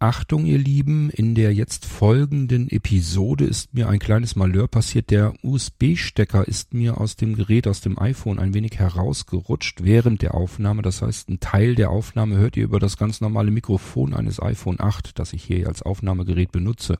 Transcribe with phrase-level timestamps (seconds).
[0.00, 5.10] Achtung, ihr Lieben, in der jetzt folgenden Episode ist mir ein kleines Malheur passiert.
[5.10, 10.34] Der USB-Stecker ist mir aus dem Gerät, aus dem iPhone ein wenig herausgerutscht während der
[10.34, 10.82] Aufnahme.
[10.82, 14.78] Das heißt, ein Teil der Aufnahme hört ihr über das ganz normale Mikrofon eines iPhone
[14.78, 16.98] 8, das ich hier als Aufnahmegerät benutze.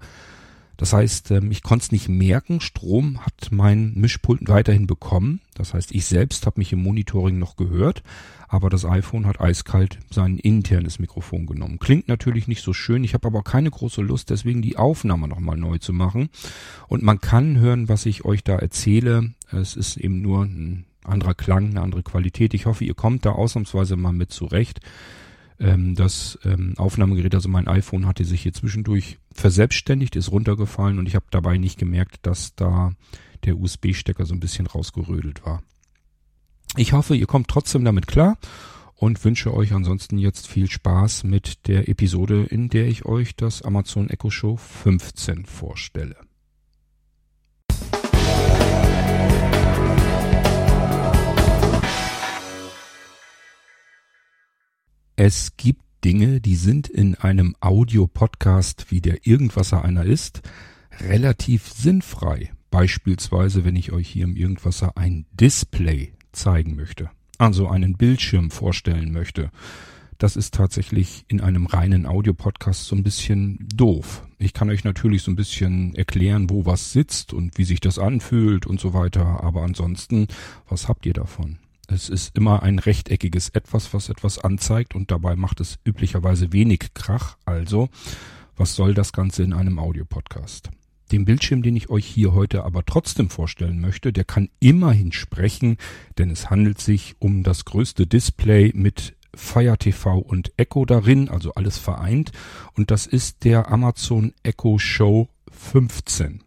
[0.79, 2.61] Das heißt, ähm, ich konnte es nicht merken.
[2.61, 5.41] Strom hat mein Mischpult weiterhin bekommen.
[5.55, 8.05] Das heißt, ich selbst habe mich im Monitoring noch gehört,
[8.47, 11.81] aber das iPhone hat eiskalt sein internes Mikrofon genommen.
[11.81, 13.03] Klingt natürlich nicht so schön.
[13.03, 16.31] Ich habe aber keine große Lust, deswegen die Aufnahme nochmal neu zu machen.
[16.87, 19.35] Und man kann hören, was ich euch da erzähle.
[19.51, 22.55] Es ist eben nur ein anderer Klang, eine andere Qualität.
[22.55, 24.81] Ich hoffe, ihr kommt da ausnahmsweise mal mit zurecht.
[25.61, 31.07] Ähm, das ähm, Aufnahmegerät, also mein iPhone, hatte sich hier zwischendurch verselbstständigt, ist runtergefallen und
[31.07, 32.93] ich habe dabei nicht gemerkt, dass da
[33.45, 35.63] der USB-Stecker so ein bisschen rausgerödelt war.
[36.77, 38.39] Ich hoffe, ihr kommt trotzdem damit klar
[38.95, 43.63] und wünsche euch ansonsten jetzt viel Spaß mit der Episode, in der ich euch das
[43.63, 46.28] Amazon Echo Show 15 vorstelle.
[55.21, 60.43] Es gibt Dinge, die sind in einem Audio-Podcast, wie der Irgendwasser einer ist,
[61.01, 62.53] relativ sinnfrei.
[62.71, 69.11] Beispielsweise, wenn ich euch hier im Irgendwasser ein Display zeigen möchte, also einen Bildschirm vorstellen
[69.11, 69.51] möchte.
[70.19, 74.25] Das ist tatsächlich in einem reinen Audio-Podcast so ein bisschen doof.
[74.39, 77.99] Ich kann euch natürlich so ein bisschen erklären, wo was sitzt und wie sich das
[77.99, 80.29] anfühlt und so weiter, aber ansonsten,
[80.69, 81.59] was habt ihr davon?
[81.91, 86.93] Es ist immer ein rechteckiges Etwas, was etwas anzeigt und dabei macht es üblicherweise wenig
[86.93, 87.39] Krach.
[87.47, 87.89] Also,
[88.57, 90.69] was soll das Ganze in einem Audiopodcast?
[91.13, 95.79] Den Bildschirm, den ich euch hier heute aber trotzdem vorstellen möchte, der kann immerhin sprechen,
[96.19, 101.55] denn es handelt sich um das größte Display mit Fire TV und Echo darin, also
[101.55, 102.33] alles vereint.
[102.75, 106.45] Und das ist der Amazon Echo Show 15.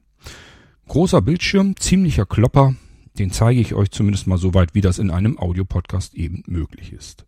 [0.87, 2.75] Großer Bildschirm, ziemlicher Klopper,
[3.17, 6.93] den zeige ich euch zumindest mal so weit, wie das in einem Audiopodcast eben möglich
[6.93, 7.25] ist.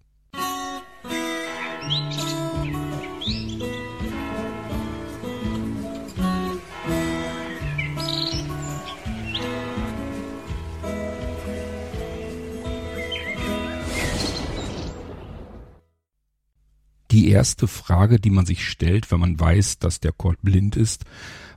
[17.11, 21.05] Die erste Frage, die man sich stellt, wenn man weiß, dass der Cord blind ist,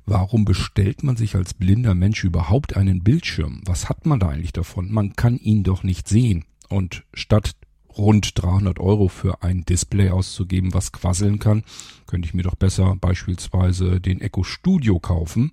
[0.08, 3.60] Warum bestellt man sich als blinder Mensch überhaupt einen Bildschirm?
[3.64, 4.92] Was hat man da eigentlich davon?
[4.92, 6.44] Man kann ihn doch nicht sehen.
[6.68, 7.56] Und statt
[7.98, 11.64] rund 300 Euro für ein Display auszugeben, was quasseln kann,
[12.06, 15.50] könnte ich mir doch besser beispielsweise den Echo Studio kaufen.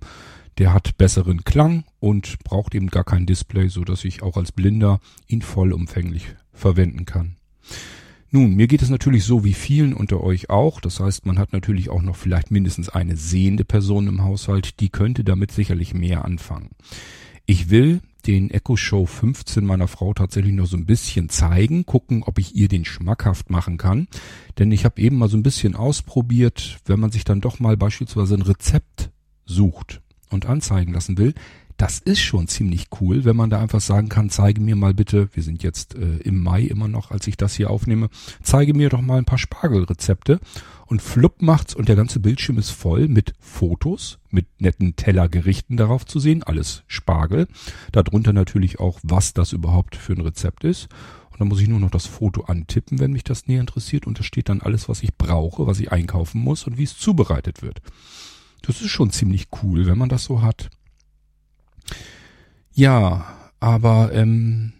[0.58, 4.52] Der hat besseren Klang und braucht eben gar kein Display, so dass ich auch als
[4.52, 7.36] Blinder ihn vollumfänglich verwenden kann.
[8.34, 10.80] Nun, mir geht es natürlich so wie vielen unter euch auch.
[10.80, 14.88] Das heißt, man hat natürlich auch noch vielleicht mindestens eine sehende Person im Haushalt, die
[14.88, 16.70] könnte damit sicherlich mehr anfangen.
[17.46, 22.24] Ich will den Echo Show 15 meiner Frau tatsächlich noch so ein bisschen zeigen, gucken,
[22.24, 24.08] ob ich ihr den schmackhaft machen kann.
[24.58, 27.76] Denn ich habe eben mal so ein bisschen ausprobiert, wenn man sich dann doch mal
[27.76, 29.12] beispielsweise ein Rezept
[29.46, 31.34] sucht und anzeigen lassen will,
[31.76, 35.28] das ist schon ziemlich cool, wenn man da einfach sagen kann, zeige mir mal bitte,
[35.32, 38.08] wir sind jetzt äh, im Mai immer noch, als ich das hier aufnehme,
[38.42, 40.38] zeige mir doch mal ein paar Spargelrezepte
[40.86, 46.06] und flupp macht's und der ganze Bildschirm ist voll mit Fotos, mit netten Tellergerichten darauf
[46.06, 47.48] zu sehen, alles Spargel.
[47.90, 50.88] Darunter natürlich auch, was das überhaupt für ein Rezept ist.
[51.30, 54.06] Und dann muss ich nur noch das Foto antippen, wenn mich das näher interessiert.
[54.06, 56.96] Und da steht dann alles, was ich brauche, was ich einkaufen muss und wie es
[56.96, 57.82] zubereitet wird.
[58.62, 60.70] Das ist schon ziemlich cool, wenn man das so hat.
[62.72, 63.26] Ja,
[63.60, 64.72] aber ähm,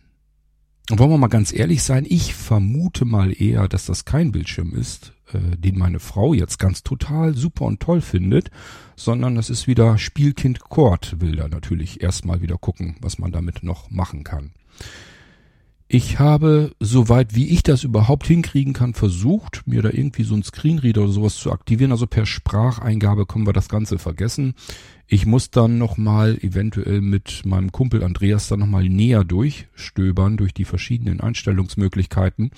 [0.90, 5.12] wollen wir mal ganz ehrlich sein, ich vermute mal eher, dass das kein Bildschirm ist,
[5.32, 8.50] äh, den meine Frau jetzt ganz total super und toll findet,
[8.96, 13.62] sondern das ist wieder Spielkind Kord, will da natürlich erstmal wieder gucken, was man damit
[13.62, 14.52] noch machen kann.
[15.86, 20.42] Ich habe, soweit wie ich das überhaupt hinkriegen kann, versucht, mir da irgendwie so ein
[20.42, 21.92] Screenreader oder sowas zu aktivieren.
[21.92, 24.54] Also per Spracheingabe können wir das Ganze vergessen.
[25.06, 30.64] Ich muss dann nochmal eventuell mit meinem Kumpel Andreas dann nochmal näher durchstöbern durch die
[30.64, 32.50] verschiedenen Einstellungsmöglichkeiten,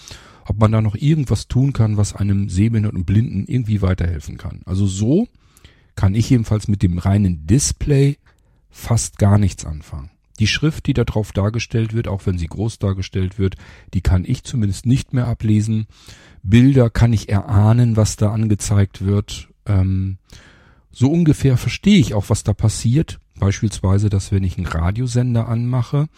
[0.47, 4.63] ob man da noch irgendwas tun kann, was einem Sehbehinderten und Blinden irgendwie weiterhelfen kann.
[4.65, 5.27] Also so
[5.97, 8.19] kann ich jedenfalls mit dem reinen Display
[8.71, 10.11] fast gar nichts anfangen.
[10.39, 13.57] Die Schrift, die da drauf dargestellt wird, auch wenn sie groß dargestellt wird,
[13.95, 15.87] die kann ich zumindest nicht mehr ablesen.
[16.43, 19.49] Bilder kann ich erahnen, was da angezeigt wird.
[19.67, 20.19] Ähm,
[20.91, 23.19] so ungefähr verstehe ich auch, was da passiert.
[23.39, 26.09] Beispielsweise, dass wenn ich einen Radiosender anmache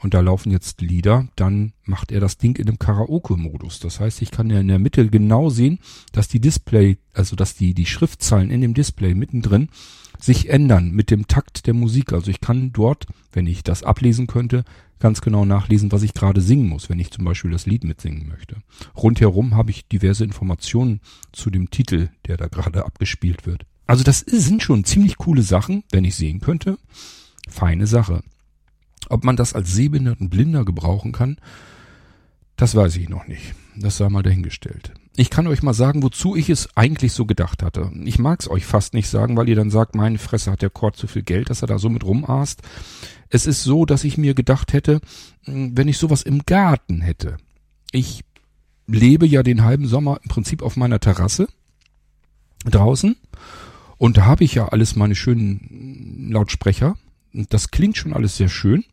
[0.00, 3.80] und da laufen jetzt Lieder, dann macht er das Ding in einem Karaoke-Modus.
[3.80, 5.80] Das heißt, ich kann ja in der Mitte genau sehen,
[6.12, 9.70] dass die Display, also dass die, die Schriftzahlen in dem Display mittendrin
[10.18, 12.12] sich ändern mit dem Takt der Musik.
[12.12, 14.64] Also ich kann dort, wenn ich das ablesen könnte,
[14.98, 18.28] ganz genau nachlesen, was ich gerade singen muss, wenn ich zum Beispiel das Lied mitsingen
[18.28, 18.56] möchte.
[18.96, 21.00] Rundherum habe ich diverse Informationen
[21.32, 23.64] zu dem Titel, der da gerade abgespielt wird.
[23.86, 26.78] Also das sind schon ziemlich coole Sachen, wenn ich sehen könnte.
[27.48, 28.22] Feine Sache.
[29.08, 31.38] Ob man das als sehbehinderten Blinder gebrauchen kann,
[32.56, 33.54] das weiß ich noch nicht.
[33.76, 34.92] Das sei mal dahingestellt.
[35.18, 37.90] Ich kann euch mal sagen, wozu ich es eigentlich so gedacht hatte.
[38.04, 40.70] Ich mag es euch fast nicht sagen, weil ihr dann sagt, meine Fresse hat der
[40.70, 42.62] Kord zu viel Geld, dass er da so mit rumaßt.
[43.28, 45.00] Es ist so, dass ich mir gedacht hätte,
[45.42, 47.36] hm, wenn ich sowas im Garten hätte.
[47.90, 48.22] Ich
[48.86, 51.48] lebe ja den halben Sommer im Prinzip auf meiner Terrasse
[52.64, 53.16] draußen
[53.96, 56.94] und da habe ich ja alles meine schönen Lautsprecher
[57.34, 58.84] und das klingt schon alles sehr schön.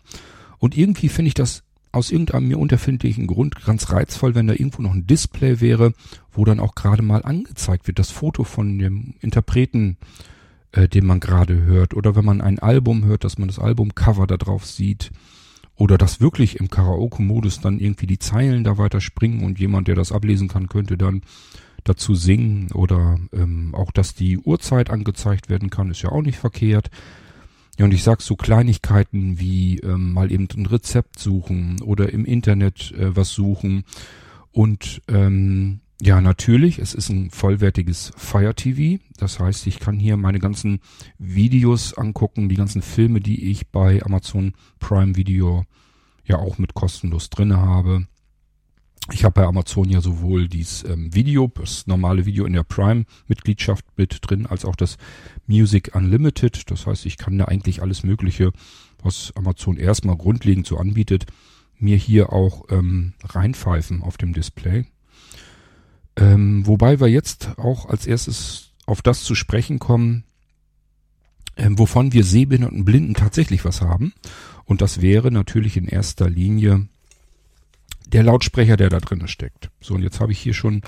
[0.57, 1.64] Und irgendwie finde ich das
[1.95, 5.93] aus irgendeinem mir unterfindlichen Grund ganz reizvoll, wenn da irgendwo noch ein Display wäre,
[6.31, 9.97] wo dann auch gerade mal angezeigt wird, das Foto von dem Interpreten,
[10.73, 11.93] äh, den man gerade hört.
[11.93, 15.11] Oder wenn man ein Album hört, dass man das Albumcover da drauf sieht.
[15.77, 19.95] Oder dass wirklich im Karaoke-Modus dann irgendwie die Zeilen da weiter springen und jemand, der
[19.95, 21.21] das ablesen kann, könnte dann
[21.83, 22.71] dazu singen.
[22.73, 26.89] Oder ähm, auch, dass die Uhrzeit angezeigt werden kann, ist ja auch nicht verkehrt.
[27.77, 32.23] Ja, und ich sag so Kleinigkeiten wie ähm, mal eben ein Rezept suchen oder im
[32.23, 33.83] Internet äh, was suchen.
[34.51, 39.01] Und ähm, ja, natürlich, es ist ein vollwertiges Fire TV.
[39.17, 40.79] Das heißt, ich kann hier meine ganzen
[41.17, 45.65] Videos angucken, die ganzen Filme, die ich bei Amazon Prime Video
[46.25, 48.07] ja auch mit kostenlos drinne habe.
[49.11, 53.85] Ich habe bei Amazon ja sowohl dieses ähm, Video, das normale Video in der Prime-Mitgliedschaft
[53.97, 54.97] mit drin, als auch das
[55.45, 56.71] Music Unlimited.
[56.71, 58.51] Das heißt, ich kann da eigentlich alles Mögliche,
[59.03, 61.27] was Amazon erstmal grundlegend so anbietet,
[61.77, 64.85] mir hier auch ähm, reinpfeifen auf dem Display.
[66.15, 70.23] Ähm, wobei wir jetzt auch als erstes auf das zu sprechen kommen,
[71.57, 74.13] ähm, wovon wir Sehbehinderten und Blinden tatsächlich was haben.
[74.63, 76.87] Und das wäre natürlich in erster Linie
[78.07, 79.69] der Lautsprecher, der da drin steckt.
[79.81, 80.81] So, und jetzt habe ich hier schon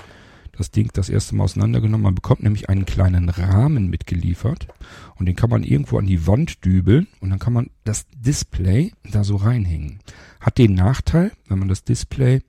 [0.58, 2.02] das Ding das erste Mal auseinandergenommen.
[2.02, 4.66] Man bekommt nämlich einen kleinen Rahmen mitgeliefert
[5.16, 8.92] und den kann man irgendwo an die Wand dübeln und dann kann man das Display
[9.10, 10.00] da so reinhängen.
[10.40, 12.42] Hat den Nachteil, wenn man das Display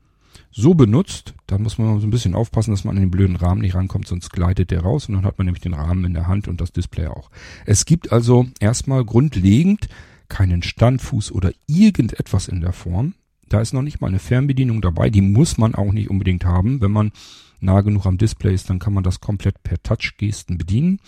[0.51, 3.61] so benutzt, dann muss man so ein bisschen aufpassen, dass man an den blöden Rahmen
[3.61, 6.27] nicht rankommt, sonst gleitet der raus und dann hat man nämlich den Rahmen in der
[6.27, 7.29] Hand und das Display auch.
[7.65, 9.87] Es gibt also erstmal grundlegend
[10.27, 13.13] keinen Standfuß oder irgendetwas in der Form.
[13.49, 15.09] Da ist noch nicht mal eine Fernbedienung dabei.
[15.09, 16.81] Die muss man auch nicht unbedingt haben.
[16.81, 17.11] Wenn man
[17.59, 20.99] nah genug am Display ist, dann kann man das komplett per Touchgesten bedienen.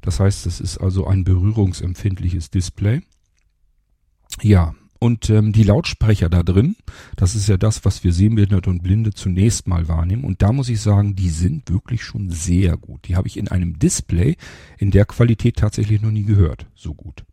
[0.00, 3.02] Das heißt, es ist also ein berührungsempfindliches Display.
[4.42, 6.76] Ja, und ähm, die Lautsprecher da drin,
[7.16, 10.24] das ist ja das, was wir Sehbehinderte und Blinde zunächst mal wahrnehmen.
[10.24, 13.06] Und da muss ich sagen, die sind wirklich schon sehr gut.
[13.06, 14.36] Die habe ich in einem Display
[14.76, 16.66] in der Qualität tatsächlich noch nie gehört.
[16.74, 17.24] So gut.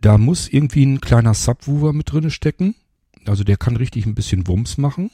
[0.00, 2.74] Da muss irgendwie ein kleiner Subwoofer mit drinne stecken.
[3.28, 5.10] Also der kann richtig ein bisschen Wumms machen.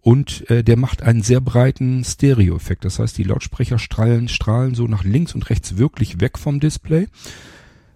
[0.00, 2.84] Und äh, der macht einen sehr breiten Stereo-Effekt.
[2.84, 7.08] Das heißt, die Lautsprecher strahlen, strahlen so nach links und rechts wirklich weg vom Display.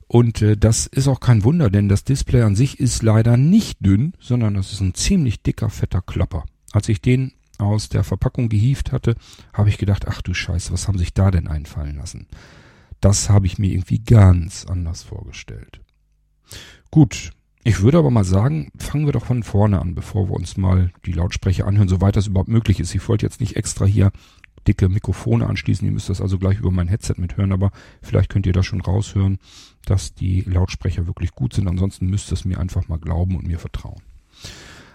[0.09, 3.79] Und äh, das ist auch kein Wunder, denn das Display an sich ist leider nicht
[3.87, 6.47] dünn, sondern das ist ein ziemlich dicker, fetter Klopper.
[6.73, 9.15] Als ich den aus der Verpackung gehieft hatte,
[9.53, 12.27] habe ich gedacht, ach du Scheiße, was haben sich da denn einfallen lassen?
[13.01, 15.81] Das habe ich mir irgendwie ganz anders vorgestellt.
[16.91, 17.31] Gut,
[17.63, 20.91] ich würde aber mal sagen, fangen wir doch von vorne an, bevor wir uns mal
[21.05, 22.95] die Lautsprecher anhören, soweit das überhaupt möglich ist.
[22.95, 24.13] Ich wollte jetzt nicht extra hier
[24.67, 27.71] dicke Mikrofone anschließen, ihr müsst das also gleich über mein Headset mithören, aber
[28.03, 29.39] vielleicht könnt ihr da schon raushören,
[29.85, 31.69] dass die Lautsprecher wirklich gut sind.
[31.69, 34.03] Ansonsten müsst ihr es mir einfach mal glauben und mir vertrauen.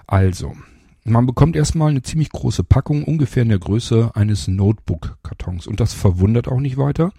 [0.07, 0.55] Also,
[1.03, 5.67] man bekommt erstmal eine ziemlich große Packung, ungefähr in der Größe eines Notebook-Kartons.
[5.67, 7.11] Und das verwundert auch nicht weiter,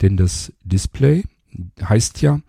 [0.00, 1.24] denn das Display
[1.80, 2.40] heißt ja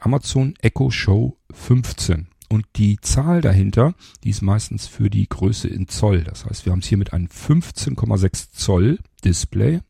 [0.00, 2.28] Amazon Echo Show 15.
[2.48, 6.24] Und die Zahl dahinter, die ist meistens für die Größe in Zoll.
[6.24, 9.80] Das heißt, wir haben es hier mit einem 15,6 Zoll Display,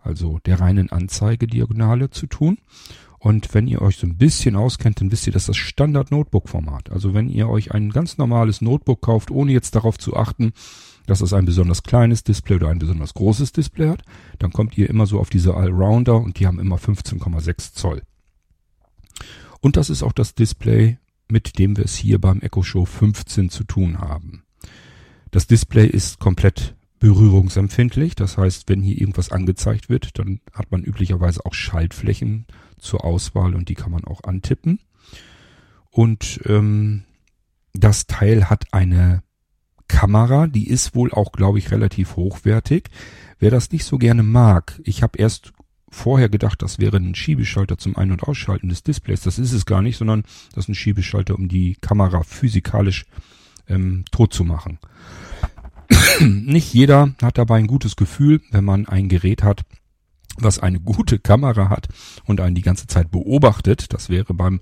[0.00, 2.58] also der reinen Anzeigediagonale zu tun.
[3.18, 6.48] Und wenn ihr euch so ein bisschen auskennt, dann wisst ihr, dass das Standard Notebook
[6.48, 6.90] Format.
[6.92, 10.52] Also wenn ihr euch ein ganz normales Notebook kauft, ohne jetzt darauf zu achten,
[11.06, 14.02] dass es ein besonders kleines Display oder ein besonders großes Display hat,
[14.38, 18.02] dann kommt ihr immer so auf diese Allrounder und die haben immer 15,6 Zoll.
[19.60, 20.98] Und das ist auch das Display,
[21.28, 24.44] mit dem wir es hier beim Echo Show 15 zu tun haben.
[25.30, 28.14] Das Display ist komplett berührungsempfindlich.
[28.14, 32.46] Das heißt, wenn hier irgendwas angezeigt wird, dann hat man üblicherweise auch Schaltflächen
[32.78, 34.80] zur Auswahl und die kann man auch antippen.
[35.90, 37.04] Und ähm,
[37.72, 39.22] Das Teil hat eine
[39.86, 42.90] Kamera, die ist wohl auch, glaube ich, relativ hochwertig.
[43.38, 45.52] Wer das nicht so gerne mag, ich habe erst
[45.90, 49.22] vorher gedacht, das wäre ein Schiebeschalter zum Ein- und Ausschalten des Displays.
[49.22, 50.22] Das ist es gar nicht, sondern
[50.54, 53.06] das ist ein Schiebeschalter, um die Kamera physikalisch
[53.68, 54.78] ähm, tot zu machen.
[56.20, 59.62] nicht jeder hat dabei ein gutes Gefühl, wenn man ein Gerät hat,
[60.36, 61.88] was eine gute Kamera hat
[62.24, 63.92] und einen die ganze Zeit beobachtet.
[63.92, 64.60] Das wäre beim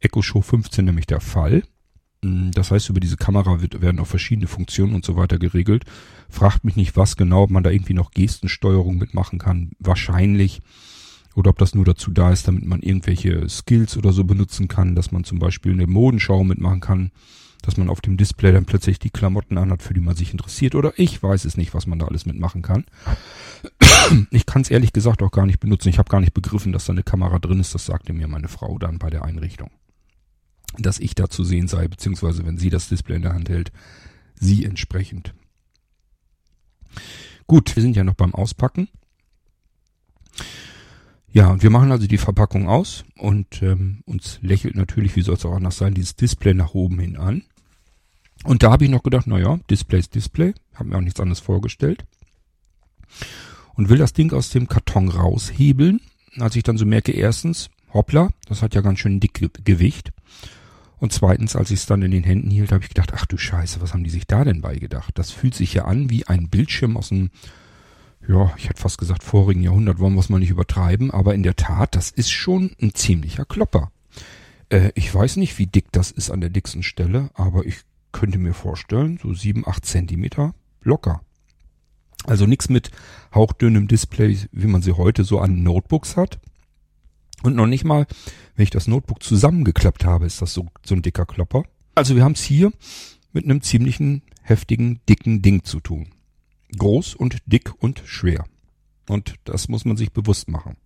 [0.00, 1.62] Echo Show 15 nämlich der Fall.
[2.22, 5.84] Mm, das heißt, über diese Kamera wird, werden auch verschiedene Funktionen und so weiter geregelt.
[6.28, 9.72] Fragt mich nicht, was genau, ob man da irgendwie noch Gestensteuerung mitmachen kann.
[9.78, 10.60] Wahrscheinlich.
[11.34, 14.96] Oder ob das nur dazu da ist, damit man irgendwelche Skills oder so benutzen kann,
[14.96, 17.12] dass man zum Beispiel eine Modenschau mitmachen kann,
[17.62, 20.74] dass man auf dem Display dann plötzlich die Klamotten anhat, für die man sich interessiert.
[20.74, 22.84] Oder ich weiß es nicht, was man da alles mitmachen kann.
[24.30, 25.90] Ich kann es ehrlich gesagt auch gar nicht benutzen.
[25.90, 27.74] Ich habe gar nicht begriffen, dass da eine Kamera drin ist.
[27.74, 29.70] Das sagte mir meine Frau dann bei der Einrichtung
[30.76, 33.72] dass ich da zu sehen sei, beziehungsweise wenn sie das Display in der Hand hält,
[34.34, 35.34] sie entsprechend.
[37.46, 38.88] Gut, wir sind ja noch beim Auspacken.
[41.30, 45.34] Ja, und wir machen also die Verpackung aus und ähm, uns lächelt natürlich, wie soll
[45.34, 47.42] es auch anders sein, dieses Display nach oben hin an.
[48.44, 51.40] Und da habe ich noch gedacht, naja, Display ist Display, habe mir auch nichts anderes
[51.40, 52.04] vorgestellt.
[53.74, 56.00] Und will das Ding aus dem Karton raushebeln,
[56.38, 60.12] als ich dann so merke, erstens, hoppla, das hat ja ganz schön dick Gewicht.
[60.98, 63.36] Und zweitens, als ich es dann in den Händen hielt, habe ich gedacht, ach du
[63.36, 65.16] Scheiße, was haben die sich da denn beigedacht?
[65.16, 67.30] Das fühlt sich ja an wie ein Bildschirm aus einem,
[68.26, 71.44] ja, ich hätte fast gesagt vorigen Jahrhundert, wollen wir es mal nicht übertreiben, aber in
[71.44, 73.92] der Tat, das ist schon ein ziemlicher Klopper.
[74.70, 77.76] Äh, ich weiß nicht, wie dick das ist an der dicksten Stelle, aber ich
[78.10, 81.20] könnte mir vorstellen, so sieben, acht Zentimeter locker.
[82.24, 82.90] Also nichts mit
[83.32, 86.40] hauchdünnem Display, wie man sie heute so an Notebooks hat,
[87.42, 88.06] und noch nicht mal,
[88.56, 91.64] wenn ich das Notebook zusammengeklappt habe, ist das so, so ein dicker Klopper.
[91.94, 92.72] Also wir haben es hier
[93.32, 96.08] mit einem ziemlichen, heftigen, dicken Ding zu tun.
[96.76, 98.44] Groß und dick und schwer.
[99.08, 100.76] Und das muss man sich bewusst machen.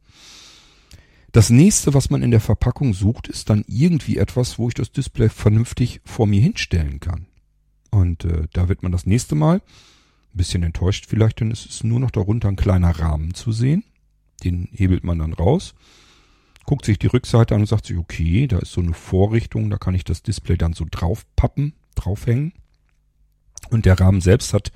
[1.32, 4.92] Das nächste, was man in der Verpackung sucht, ist dann irgendwie etwas, wo ich das
[4.92, 7.26] Display vernünftig vor mir hinstellen kann.
[7.90, 11.84] Und äh, da wird man das nächste Mal ein bisschen enttäuscht vielleicht, denn es ist
[11.84, 13.84] nur noch darunter ein kleiner Rahmen zu sehen.
[14.44, 15.74] Den hebelt man dann raus
[16.64, 19.78] guckt sich die Rückseite an und sagt sich, okay, da ist so eine Vorrichtung, da
[19.78, 22.52] kann ich das Display dann so draufpappen, draufhängen.
[23.70, 24.72] Und der Rahmen selbst hat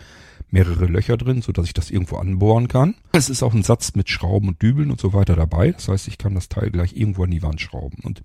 [0.50, 2.94] mehrere Löcher drin, so dass ich das irgendwo anbohren kann.
[3.12, 5.72] Es ist auch ein Satz mit Schrauben und Dübeln und so weiter dabei.
[5.72, 7.98] Das heißt, ich kann das Teil gleich irgendwo an die Wand schrauben.
[8.02, 8.22] Und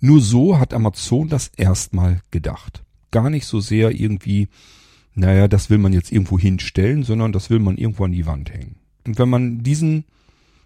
[0.00, 2.82] nur so hat Amazon das erstmal gedacht.
[3.10, 4.48] Gar nicht so sehr irgendwie,
[5.14, 8.52] naja, das will man jetzt irgendwo hinstellen, sondern das will man irgendwo an die Wand
[8.52, 8.76] hängen.
[9.06, 10.04] Und wenn man diesen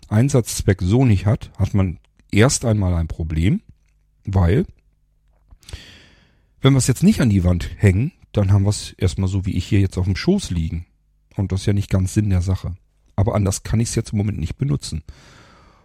[0.08, 1.98] Einsatzzweck so nicht hat, hat man
[2.30, 3.60] erst einmal ein Problem,
[4.24, 4.66] weil
[6.60, 9.46] wenn wir es jetzt nicht an die Wand hängen, dann haben wir es erstmal so
[9.46, 10.86] wie ich hier jetzt auf dem Schoß liegen.
[11.36, 12.76] Und das ist ja nicht ganz Sinn der Sache.
[13.16, 15.02] Aber anders kann ich es jetzt im Moment nicht benutzen.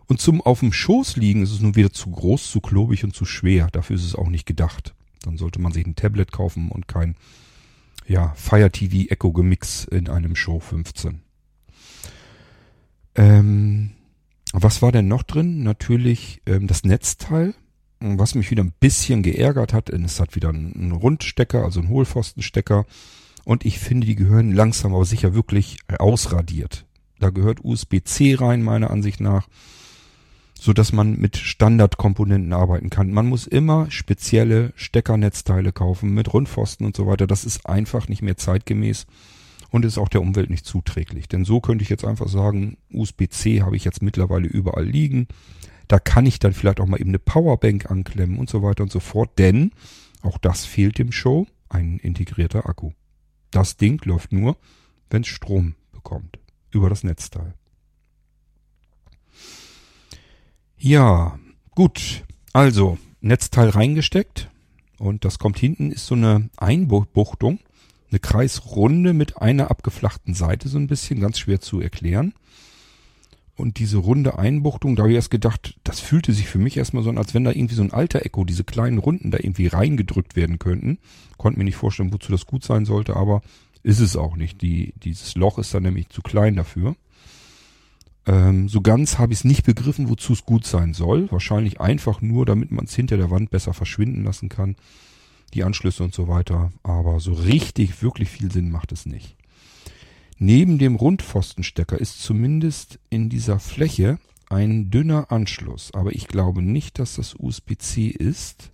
[0.08, 3.16] Und zum auf dem Schoß liegen ist es nun wieder zu groß, zu klobig und
[3.16, 3.70] zu schwer.
[3.72, 4.94] Dafür ist es auch nicht gedacht.
[5.22, 7.16] Dann sollte man sich ein Tablet kaufen und kein
[8.08, 11.22] ja, Fire TV Echo Gemix in einem Show 15.
[13.16, 13.92] Ähm,
[14.54, 15.64] was war denn noch drin?
[15.64, 17.56] Natürlich ähm, das Netzteil.
[18.00, 21.90] Was mich wieder ein bisschen geärgert hat, denn es hat wieder einen Rundstecker, also einen
[21.90, 22.86] Hohlpfostenstecker.
[23.46, 26.86] Und ich finde, die gehören langsam aber sicher wirklich äh, ausradiert.
[27.20, 29.48] Da gehört USB-C rein, meiner Ansicht nach,
[30.60, 33.12] so dass man mit Standardkomponenten arbeiten kann.
[33.12, 37.26] Man muss immer spezielle Steckernetzteile kaufen mit Rundpfosten und so weiter.
[37.26, 39.08] Das ist einfach nicht mehr zeitgemäß
[39.74, 41.28] und ist auch der Umwelt nicht zuträglich.
[41.28, 45.28] Denn so könnte ich jetzt einfach sagen, USB-C habe ich jetzt mittlerweile überall liegen.
[45.88, 48.92] Da kann ich dann vielleicht auch mal eben eine Powerbank anklemmen und so weiter und
[48.92, 49.72] so fort, denn
[50.22, 52.92] auch das fehlt dem Show, ein integrierter Akku.
[53.50, 54.58] Das Ding läuft nur,
[55.10, 56.38] wenn es Strom bekommt,
[56.70, 57.56] über das Netzteil.
[60.78, 61.40] Ja,
[61.72, 62.26] gut.
[62.54, 64.52] Also, Netzteil reingesteckt
[65.00, 67.58] und das kommt hinten, ist so eine Einbuchtung
[68.14, 72.34] eine Kreisrunde mit einer abgeflachten Seite so ein bisschen, ganz schwer zu erklären.
[73.56, 77.04] Und diese runde Einbuchtung, da habe ich erst gedacht, das fühlte sich für mich erstmal
[77.04, 79.68] so an, als wenn da irgendwie so ein alter Echo, diese kleinen Runden da irgendwie
[79.68, 81.00] reingedrückt werden könnten.
[81.38, 83.42] Konnte mir nicht vorstellen, wozu das gut sein sollte, aber
[83.84, 84.62] ist es auch nicht.
[84.62, 86.96] Die, dieses Loch ist dann nämlich zu klein dafür.
[88.26, 91.32] Ähm, so ganz habe ich es nicht begriffen, wozu es gut sein soll.
[91.32, 94.76] Wahrscheinlich einfach nur, damit man es hinter der Wand besser verschwinden lassen kann
[95.54, 96.72] die Anschlüsse und so weiter.
[96.84, 99.38] Aber so richtig, wirklich viel Sinn macht es nicht.
[100.38, 104.20] Neben dem Rundpfostenstecker ist zumindest in dieser Fläche
[104.50, 105.94] ein dünner Anschluss.
[105.94, 108.72] Aber ich glaube nicht, dass das USB-C ist.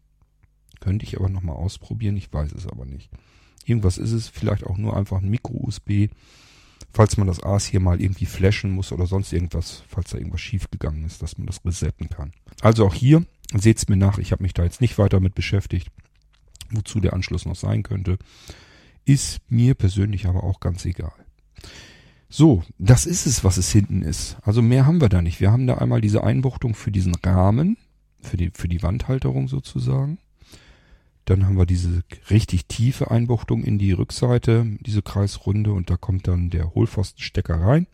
[0.79, 3.09] Könnte ich aber nochmal ausprobieren, ich weiß es aber nicht.
[3.65, 6.09] Irgendwas ist es, vielleicht auch nur einfach ein Micro-USB,
[6.91, 10.41] falls man das AS hier mal irgendwie flashen muss oder sonst irgendwas, falls da irgendwas
[10.41, 12.31] schief gegangen ist, dass man das resetten kann.
[12.61, 15.89] Also auch hier, seht's mir nach, ich habe mich da jetzt nicht weiter mit beschäftigt,
[16.71, 18.17] wozu der Anschluss noch sein könnte.
[19.05, 21.13] Ist mir persönlich aber auch ganz egal.
[22.29, 24.37] So, das ist es, was es hinten ist.
[24.43, 25.39] Also mehr haben wir da nicht.
[25.39, 27.77] Wir haben da einmal diese Einbuchtung für diesen Rahmen,
[28.21, 30.19] für die, für die Wandhalterung sozusagen.
[31.25, 36.27] Dann haben wir diese richtig tiefe Einbuchtung in die Rückseite, diese Kreisrunde und da kommt
[36.27, 37.87] dann der Hohlpfostenstecker rein.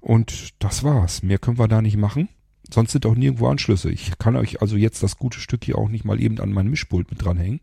[0.00, 1.22] Und das war's.
[1.22, 2.28] Mehr können wir da nicht machen.
[2.72, 3.90] Sonst sind auch nirgendwo Anschlüsse.
[3.90, 6.68] Ich kann euch also jetzt das gute Stück hier auch nicht mal eben an mein
[6.68, 7.60] Mischpult mit dranhängen.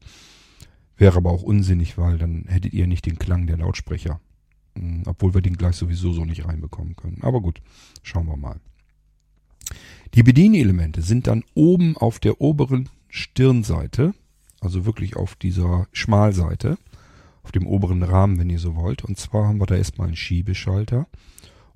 [0.98, 4.20] Wäre aber auch unsinnig, weil dann hättet ihr nicht den Klang der Lautsprecher.
[4.78, 7.20] Hm, obwohl wir den gleich sowieso so nicht reinbekommen können.
[7.22, 7.62] Aber gut,
[8.02, 8.60] schauen wir mal.
[10.14, 14.14] Die Bedienelemente sind dann oben auf der oberen Stirnseite
[14.66, 16.78] also wirklich auf dieser Schmalseite,
[17.44, 19.06] auf dem oberen Rahmen, wenn ihr so wollt.
[19.06, 21.08] Und zwar haben wir da erstmal einen Schiebeschalter.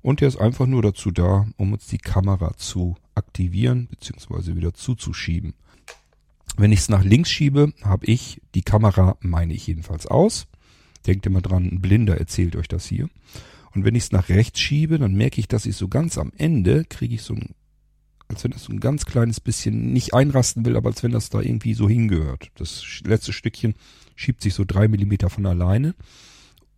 [0.02, 4.56] Und der ist einfach nur dazu da, um uns die Kamera zu aktivieren bzw.
[4.56, 5.54] wieder zuzuschieben.
[6.56, 10.48] Wenn ich es nach links schiebe, habe ich die Kamera, meine ich jedenfalls, aus.
[11.06, 13.08] Denkt immer dran, ein Blinder erzählt euch das hier.
[13.74, 16.32] Und wenn ich es nach rechts schiebe, dann merke ich, dass ich so ganz am
[16.36, 17.54] Ende kriege ich so ein
[18.30, 21.30] als wenn das so ein ganz kleines bisschen nicht einrasten will, aber als wenn das
[21.30, 22.50] da irgendwie so hingehört.
[22.54, 23.74] Das letzte Stückchen
[24.14, 25.94] schiebt sich so drei Millimeter von alleine.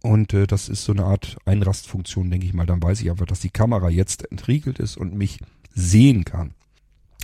[0.03, 2.67] Und äh, das ist so eine Art Einrastfunktion, denke ich mal.
[2.67, 5.39] Dann weiß ich einfach, dass die Kamera jetzt entriegelt ist und mich
[5.75, 6.55] sehen kann.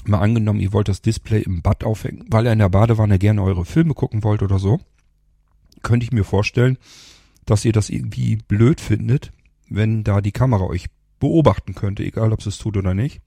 [0.04, 3.42] Mal angenommen, ihr wollt das Display im Bad aufhängen, weil ihr in der Badewanne gerne
[3.42, 4.80] eure Filme gucken wollt oder so.
[5.82, 6.78] Könnte ich mir vorstellen,
[7.44, 9.32] dass ihr das irgendwie blöd findet,
[9.68, 10.86] wenn da die Kamera euch
[11.18, 13.20] beobachten könnte, egal ob es tut oder nicht.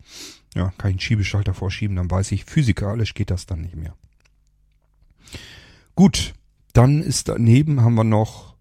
[0.55, 3.95] Ja, kann ich einen Schiebeschalter vorschieben, dann weiß ich, physikalisch geht das dann nicht mehr.
[5.95, 6.33] Gut,
[6.73, 8.55] dann ist daneben haben wir noch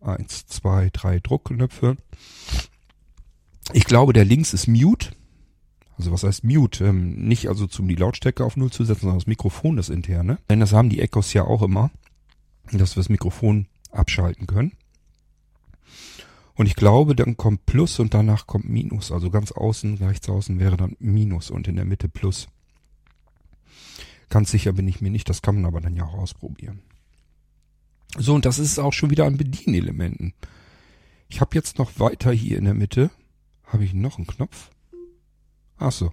[0.00, 1.96] eins, zwei, drei Druckknöpfe.
[3.72, 5.10] Ich glaube, der links ist Mute.
[5.98, 6.86] Also was heißt Mute?
[6.86, 10.38] Ähm, nicht also zum die Lautstärke auf Null zu setzen, sondern das Mikrofon, das interne.
[10.48, 11.90] Denn das haben die Echos ja auch immer,
[12.72, 14.72] dass wir das Mikrofon abschalten können.
[16.54, 19.10] Und ich glaube, dann kommt Plus und danach kommt Minus.
[19.10, 22.48] Also ganz außen, rechts außen wäre dann Minus und in der Mitte Plus.
[24.28, 26.80] Ganz sicher bin ich mir nicht, das kann man aber dann ja auch ausprobieren.
[28.18, 30.34] So, und das ist auch schon wieder an Bedienelementen.
[31.28, 33.10] Ich habe jetzt noch weiter hier in der Mitte,
[33.64, 34.70] habe ich noch einen Knopf.
[35.82, 36.12] Ach so.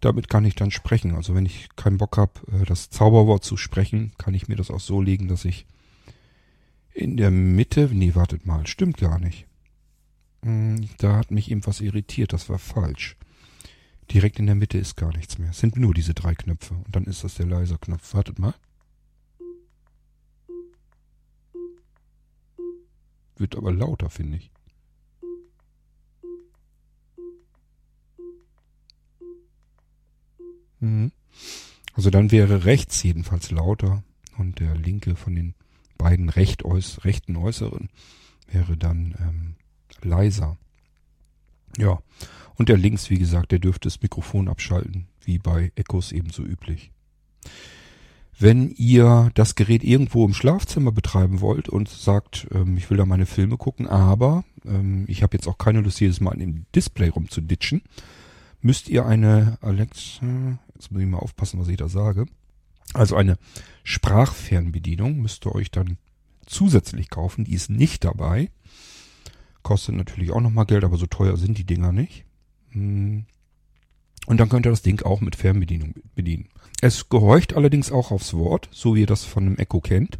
[0.00, 1.14] Damit kann ich dann sprechen.
[1.14, 4.70] Also wenn ich keinen Bock habe, äh, das Zauberwort zu sprechen, kann ich mir das
[4.70, 5.66] auch so legen, dass ich
[6.92, 9.46] in der Mitte, nee, wartet mal, stimmt gar nicht.
[10.42, 13.16] Hm, da hat mich eben was irritiert, das war falsch.
[14.10, 15.50] Direkt in der Mitte ist gar nichts mehr.
[15.50, 16.74] Es sind nur diese drei Knöpfe.
[16.74, 18.12] Und dann ist das der leiser Knopf.
[18.12, 18.54] Wartet mal.
[23.36, 24.50] Wird aber lauter, finde ich.
[30.80, 31.12] Mhm.
[31.94, 34.02] Also dann wäre rechts jedenfalls lauter
[34.38, 35.54] und der linke von den
[35.98, 37.90] beiden recht äuß rechten äußeren
[38.50, 39.54] wäre dann ähm,
[40.02, 40.56] leiser.
[41.76, 42.00] Ja,
[42.54, 46.90] und der links, wie gesagt, der dürfte das Mikrofon abschalten, wie bei Echos ebenso üblich.
[48.38, 53.04] Wenn ihr das Gerät irgendwo im Schlafzimmer betreiben wollt und sagt, ähm, ich will da
[53.04, 56.66] meine Filme gucken, aber ähm, ich habe jetzt auch keine Lust, jedes Mal an dem
[56.74, 57.82] Display rumzuditschen,
[58.60, 62.26] müsst ihr eine Alexa, jetzt muss ich mal aufpassen, was ich da sage,
[62.92, 63.38] also eine
[63.84, 65.98] Sprachfernbedienung müsst ihr euch dann
[66.46, 67.44] zusätzlich kaufen.
[67.44, 68.50] Die ist nicht dabei.
[69.62, 72.24] Kostet natürlich auch nochmal Geld, aber so teuer sind die Dinger nicht.
[72.70, 73.26] Hm.
[74.26, 76.48] Und dann könnt ihr das Ding auch mit Fernbedienung bedienen.
[76.82, 80.18] Es gehorcht allerdings auch aufs Wort, so wie ihr das von einem Echo kennt.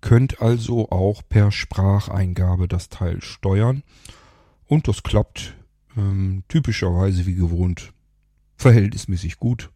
[0.00, 3.82] Könnt also auch per Spracheingabe das Teil steuern.
[4.66, 5.56] Und das klappt
[5.96, 7.92] ähm, typischerweise wie gewohnt
[8.56, 9.70] verhältnismäßig gut.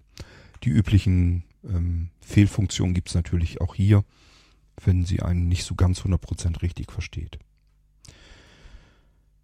[0.62, 4.04] Die üblichen ähm, Fehlfunktionen gibt's natürlich auch hier,
[4.82, 7.38] wenn sie einen nicht so ganz 100% richtig versteht.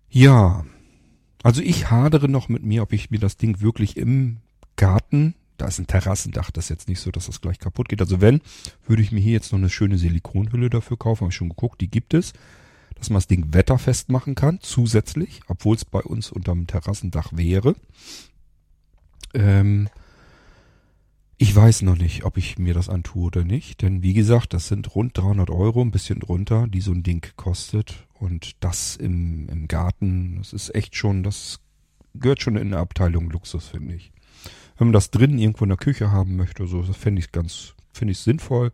[0.09, 0.65] Ja,
[1.43, 4.39] also ich hadere noch mit mir, ob ich mir das Ding wirklich im
[4.77, 8.01] Garten, da ist ein Terrassendach, das ist jetzt nicht so, dass das gleich kaputt geht.
[8.01, 8.41] Also wenn,
[8.87, 11.81] würde ich mir hier jetzt noch eine schöne Silikonhülle dafür kaufen, habe ich schon geguckt,
[11.81, 12.33] die gibt es,
[13.01, 17.75] dass man das Ding wetterfest machen kann, zusätzlich, obwohl es bei uns unterm Terrassendach wäre.
[19.35, 19.89] Ähm,
[21.39, 24.69] ich weiß noch nicht, ob ich mir das antue oder nicht, denn wie gesagt, das
[24.69, 29.49] sind rund 300 Euro, ein bisschen drunter, die so ein Ding kostet und das im,
[29.49, 31.61] im Garten, das ist echt schon, das
[32.15, 34.13] gehört schon in eine Abteilung Luxus, finde ich.
[34.77, 37.75] Wenn man das drinnen irgendwo in der Küche haben möchte, so, das fände ich ganz,
[37.93, 38.71] finde ich sinnvoll.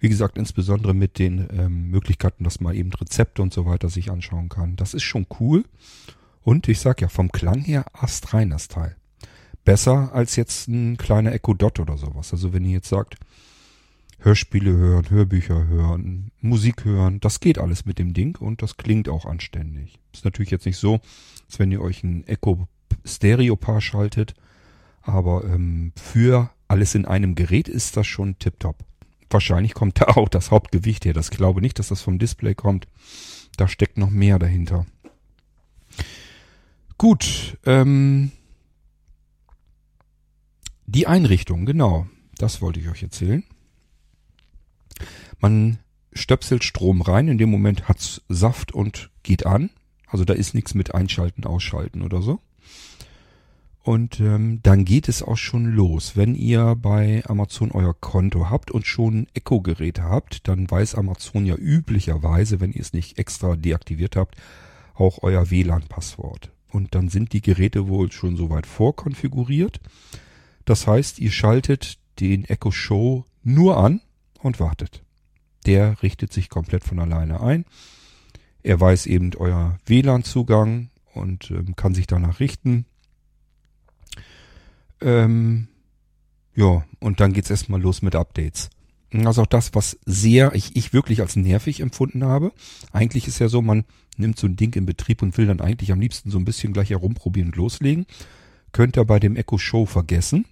[0.00, 4.10] Wie gesagt, insbesondere mit den ähm, Möglichkeiten, dass man eben Rezepte und so weiter sich
[4.10, 4.76] anschauen kann.
[4.76, 5.64] Das ist schon cool.
[6.42, 8.96] Und ich sag ja, vom Klang her astrein das Teil.
[9.64, 12.32] Besser als jetzt ein kleiner Echo Dot oder sowas.
[12.32, 13.16] Also wenn ihr jetzt sagt,
[14.20, 19.08] Hörspiele hören, Hörbücher hören, Musik hören, das geht alles mit dem Ding und das klingt
[19.08, 19.98] auch anständig.
[20.12, 21.00] Ist natürlich jetzt nicht so,
[21.46, 22.68] als wenn ihr euch ein Echo
[23.04, 24.34] Stereo Paar schaltet,
[25.02, 28.84] aber ähm, für alles in einem Gerät ist das schon tipptopp.
[29.30, 31.14] Wahrscheinlich kommt da auch das Hauptgewicht her.
[31.14, 32.86] Das glaube nicht, dass das vom Display kommt.
[33.56, 34.86] Da steckt noch mehr dahinter.
[36.98, 38.32] Gut, ähm,
[40.86, 42.06] die Einrichtung, genau.
[42.36, 43.44] Das wollte ich euch erzählen.
[45.38, 45.78] Man
[46.12, 49.70] stöpselt Strom rein, in dem Moment hat's Saft und geht an.
[50.06, 52.40] Also da ist nichts mit Einschalten, Ausschalten oder so.
[53.82, 56.14] Und ähm, dann geht es auch schon los.
[56.14, 61.54] Wenn ihr bei Amazon euer Konto habt und schon Echo-Geräte habt, dann weiß Amazon ja
[61.54, 64.36] üblicherweise, wenn ihr es nicht extra deaktiviert habt,
[64.94, 66.50] auch euer WLAN-Passwort.
[66.68, 69.80] Und dann sind die Geräte wohl schon soweit vorkonfiguriert.
[70.66, 74.02] Das heißt, ihr schaltet den Echo Show nur an
[74.40, 75.02] und wartet.
[75.66, 77.64] Der richtet sich komplett von alleine ein.
[78.62, 82.84] Er weiß eben euer WLAN-Zugang und ähm, kann sich danach richten.
[85.00, 85.68] Ähm,
[86.54, 88.70] ja, und dann geht's erstmal los mit Updates.
[89.12, 92.52] Also auch das, was sehr, ich, ich wirklich als nervig empfunden habe.
[92.92, 93.84] Eigentlich ist ja so, man
[94.16, 96.72] nimmt so ein Ding in Betrieb und will dann eigentlich am liebsten so ein bisschen
[96.72, 98.06] gleich herumprobieren und loslegen.
[98.72, 100.44] Könnt ihr bei dem Echo Show vergessen.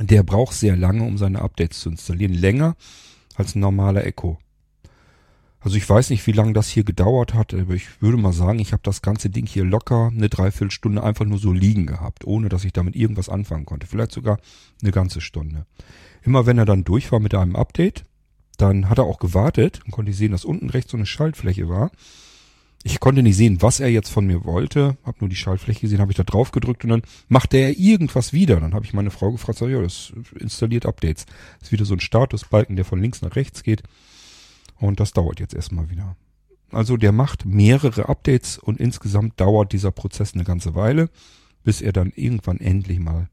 [0.00, 2.32] Der braucht sehr lange, um seine Updates zu installieren.
[2.32, 2.76] Länger
[3.34, 4.38] als ein normaler Echo.
[5.64, 8.58] Also ich weiß nicht, wie lange das hier gedauert hat, aber ich würde mal sagen,
[8.58, 12.48] ich habe das ganze Ding hier locker eine Dreiviertelstunde einfach nur so liegen gehabt, ohne
[12.48, 13.86] dass ich damit irgendwas anfangen konnte.
[13.86, 14.38] Vielleicht sogar
[14.82, 15.66] eine ganze Stunde.
[16.22, 18.04] Immer wenn er dann durch war mit einem Update,
[18.58, 21.92] dann hat er auch gewartet und konnte sehen, dass unten rechts so eine Schaltfläche war.
[22.84, 26.00] Ich konnte nicht sehen, was er jetzt von mir wollte, habe nur die Schaltfläche gesehen,
[26.00, 28.58] habe ich da drauf gedrückt und dann machte er irgendwas wieder.
[28.58, 31.26] Dann habe ich meine Frau gefragt, sag, ja, das installiert Updates.
[31.60, 33.84] Das ist wieder so ein Statusbalken, der von links nach rechts geht.
[34.82, 36.16] Und das dauert jetzt erstmal wieder.
[36.72, 41.08] Also der macht mehrere Updates und insgesamt dauert dieser Prozess eine ganze Weile,
[41.62, 43.28] bis er dann irgendwann endlich mal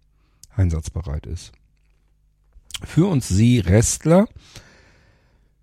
[0.55, 1.51] einsatzbereit ist.
[2.83, 4.27] Für uns Seerestler,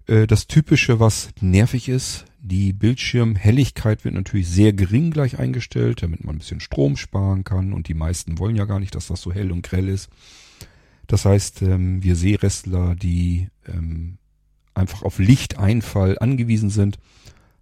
[0.08, 6.24] äh, das Typische, was nervig ist, die Bildschirmhelligkeit wird natürlich sehr gering gleich eingestellt, damit
[6.24, 9.22] man ein bisschen Strom sparen kann und die meisten wollen ja gar nicht, dass das
[9.22, 10.10] so hell und grell ist.
[11.06, 14.18] Das heißt, ähm, wir Seerestler, die ähm,
[14.76, 16.98] einfach auf Lichteinfall angewiesen sind,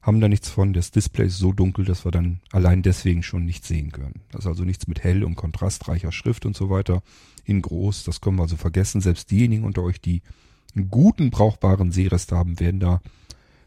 [0.02, 0.72] haben da nichts von.
[0.72, 4.20] Das Display ist so dunkel, dass wir dann allein deswegen schon nicht sehen können.
[4.30, 7.02] Das ist also nichts mit hell und kontrastreicher Schrift und so weiter
[7.44, 8.04] in groß.
[8.04, 9.00] Das können wir also vergessen.
[9.00, 10.22] Selbst diejenigen unter euch, die
[10.76, 13.00] einen guten, brauchbaren Sehrest haben, werden da,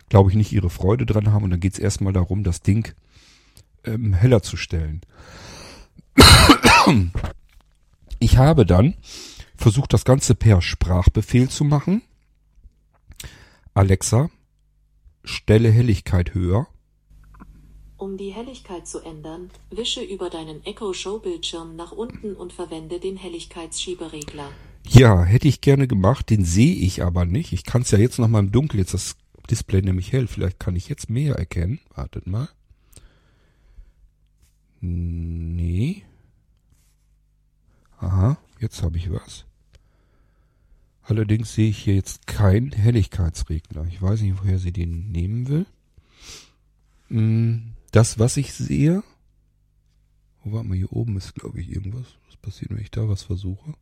[0.09, 1.45] glaube ich, nicht ihre Freude dran haben.
[1.45, 2.93] Und dann geht es erstmal darum, das Ding
[3.83, 5.01] ähm, heller zu stellen.
[8.19, 8.95] Ich habe dann
[9.55, 12.01] versucht, das Ganze per Sprachbefehl zu machen.
[13.77, 14.31] Alexa,
[15.23, 16.65] stelle Helligkeit höher.
[17.95, 22.99] Um die Helligkeit zu ändern, wische über deinen Echo Show Bildschirm nach unten und verwende
[22.99, 24.49] den Helligkeitsschieberegler.
[24.87, 27.53] Ja, hätte ich gerne gemacht, den sehe ich aber nicht.
[27.53, 29.15] Ich kann es ja jetzt noch mal im Dunkeln, jetzt das
[29.47, 30.25] Display nämlich hell.
[30.25, 31.79] Vielleicht kann ich jetzt mehr erkennen.
[31.93, 32.49] Wartet mal.
[34.81, 36.03] Nee.
[37.99, 39.46] Aha, jetzt habe ich was.
[41.07, 43.85] Allerdings sehe ich hier jetzt keinen Helligkeitsregler.
[43.85, 45.65] Ich weiß nicht, woher sie den nehmen will.
[47.07, 49.03] Hm, das, was ich sehe.
[50.43, 52.17] Wo war mal hier oben ist, glaube ich, irgendwas.
[52.25, 53.73] Was passiert, wenn ich da was versuche?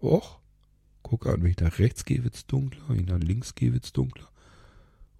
[0.00, 0.40] Och,
[1.02, 3.92] guck an, wenn ich nach rechts gehe, wird's dunkler, wenn ich nach links gehe, wird's
[3.92, 4.30] dunkler.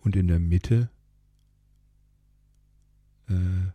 [0.00, 0.88] Und in der Mitte
[3.28, 3.66] äh,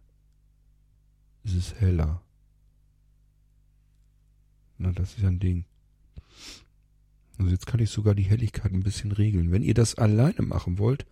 [1.43, 2.23] ist es heller.
[4.79, 5.65] Na, das ist ein Ding.
[7.37, 9.51] Also jetzt kann ich sogar die Helligkeit ein bisschen regeln.
[9.51, 11.05] Wenn ihr das alleine machen wollt,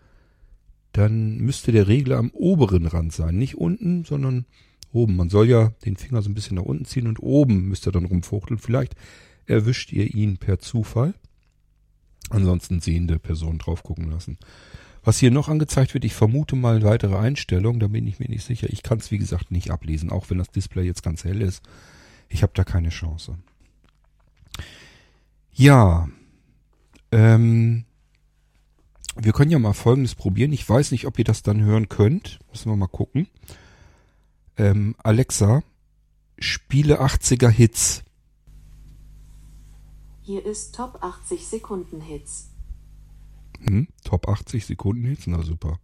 [0.94, 3.38] dann müsste der Regler am oberen Rand sein.
[3.38, 4.46] Nicht unten, sondern
[4.92, 5.16] oben.
[5.16, 7.92] Man soll ja den Finger so ein bisschen nach unten ziehen und oben müsst ihr
[7.92, 8.60] dann rumfuchteln.
[8.60, 8.96] Vielleicht
[9.46, 11.14] erwischt ihr ihn per Zufall.
[12.30, 14.38] Ansonsten sehende Person drauf gucken lassen.
[15.04, 18.46] Was hier noch angezeigt wird, ich vermute mal weitere Einstellungen, da bin ich mir nicht
[18.46, 18.68] sicher.
[18.72, 21.62] Ich kann es wie gesagt nicht ablesen, auch wenn das Display jetzt ganz hell ist.
[22.30, 23.38] Ich habe da keine Chance.
[25.54, 26.10] Ja,
[27.12, 27.86] ähm,
[29.16, 30.52] wir können ja mal Folgendes probieren.
[30.52, 32.40] Ich weiß nicht, ob ihr das dann hören könnt.
[32.50, 33.28] Müssen wir mal gucken.
[34.58, 35.64] Ähm, Alexa,
[36.40, 38.04] spiele 80er Hits.
[40.22, 42.50] Hier ist Top 80 Sekunden Hits.
[43.62, 45.80] Hm, Top 80 Sekunden Hits, na super.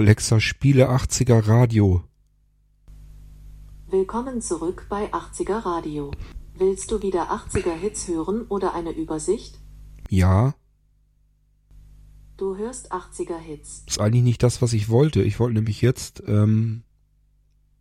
[0.00, 2.02] Alexa, spiele 80er Radio.
[3.88, 6.10] Willkommen zurück bei 80er Radio.
[6.54, 9.58] Willst du wieder 80er Hits hören oder eine Übersicht?
[10.10, 10.54] Ja,
[12.36, 13.84] Du hörst 80er Hits.
[13.86, 15.22] ist eigentlich nicht das, was ich wollte.
[15.22, 16.82] Ich wollte nämlich jetzt ähm,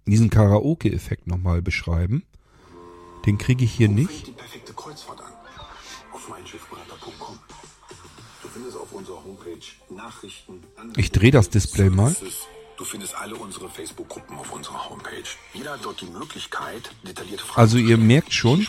[0.05, 2.23] diesen Karaoke-Effekt nochmal beschreiben.
[3.25, 4.27] Den kriege ich hier Fängt nicht.
[4.27, 5.33] die perfekte Kreuzfahrt an.
[6.13, 6.74] Auf meinschiffberater.com.
[10.97, 12.15] Ich dreh das Display mal.
[12.77, 15.23] Du findest alle unsere Facebook-Gruppen auf unserer Homepage.
[15.53, 18.67] Jeder hat dort die Möglichkeit, detaillierte Fragen Also ihr merkt schon,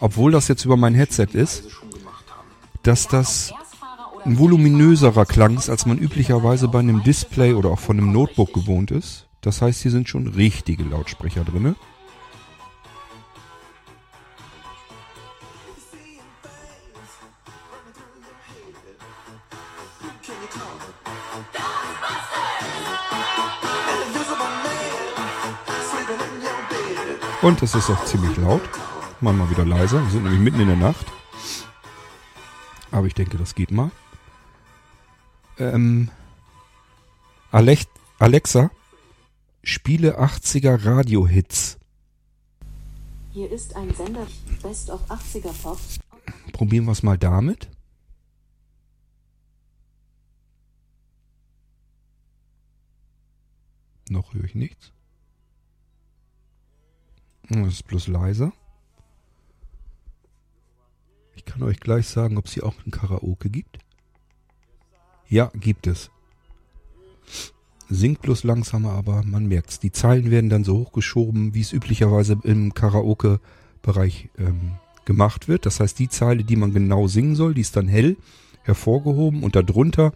[0.00, 1.64] obwohl das jetzt über mein Headset ist,
[2.82, 3.52] dass das
[4.24, 8.52] ein voluminöserer Klang ist, als man üblicherweise bei einem Display oder auch von einem Notebook
[8.52, 9.26] gewohnt ist.
[9.40, 11.76] Das heißt, hier sind schon richtige Lautsprecher drinne.
[27.42, 28.60] Und es ist auch ziemlich laut.
[29.22, 30.02] Machen wir mal wieder leiser.
[30.02, 31.06] Wir sind nämlich mitten in der Nacht.
[32.90, 33.90] Aber ich denke, das geht mal.
[35.58, 36.10] Ähm,
[37.50, 38.70] Alexa,
[39.62, 41.78] spiele 80er Radio-Hits.
[43.32, 44.26] Hier ist ein Sender
[44.62, 45.78] Best of 80er Pop.
[46.52, 47.70] Probieren wir es mal damit.
[54.10, 54.92] Noch höre ich nichts.
[57.50, 58.52] Das ist bloß leise.
[61.34, 63.78] Ich kann euch gleich sagen, ob es hier auch ein Karaoke gibt.
[65.28, 66.10] Ja, gibt es.
[67.88, 69.80] Singt bloß langsamer, aber man merkt's.
[69.80, 75.66] Die Zeilen werden dann so hochgeschoben, wie es üblicherweise im Karaoke-Bereich ähm, gemacht wird.
[75.66, 78.16] Das heißt, die Zeile, die man genau singen soll, die ist dann hell
[78.62, 80.12] hervorgehoben und darunter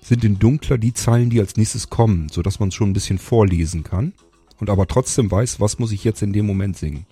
[0.00, 3.18] sind in dunkler die Zeilen, die als nächstes kommen, sodass man es schon ein bisschen
[3.18, 4.14] vorlesen kann
[4.62, 7.04] und aber trotzdem weiß, was muss ich jetzt in dem Moment singen.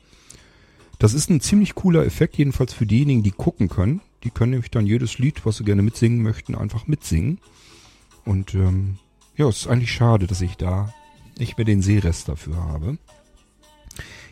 [1.01, 4.03] Das ist ein ziemlich cooler Effekt, jedenfalls für diejenigen, die gucken können.
[4.23, 7.41] Die können nämlich dann jedes Lied, was sie gerne mitsingen möchten, einfach mitsingen.
[8.25, 8.99] Und ähm,
[9.37, 10.95] ja, es ist eigentlich schade, dass ich da
[11.41, 12.99] nicht mehr den Sehrest dafür habe.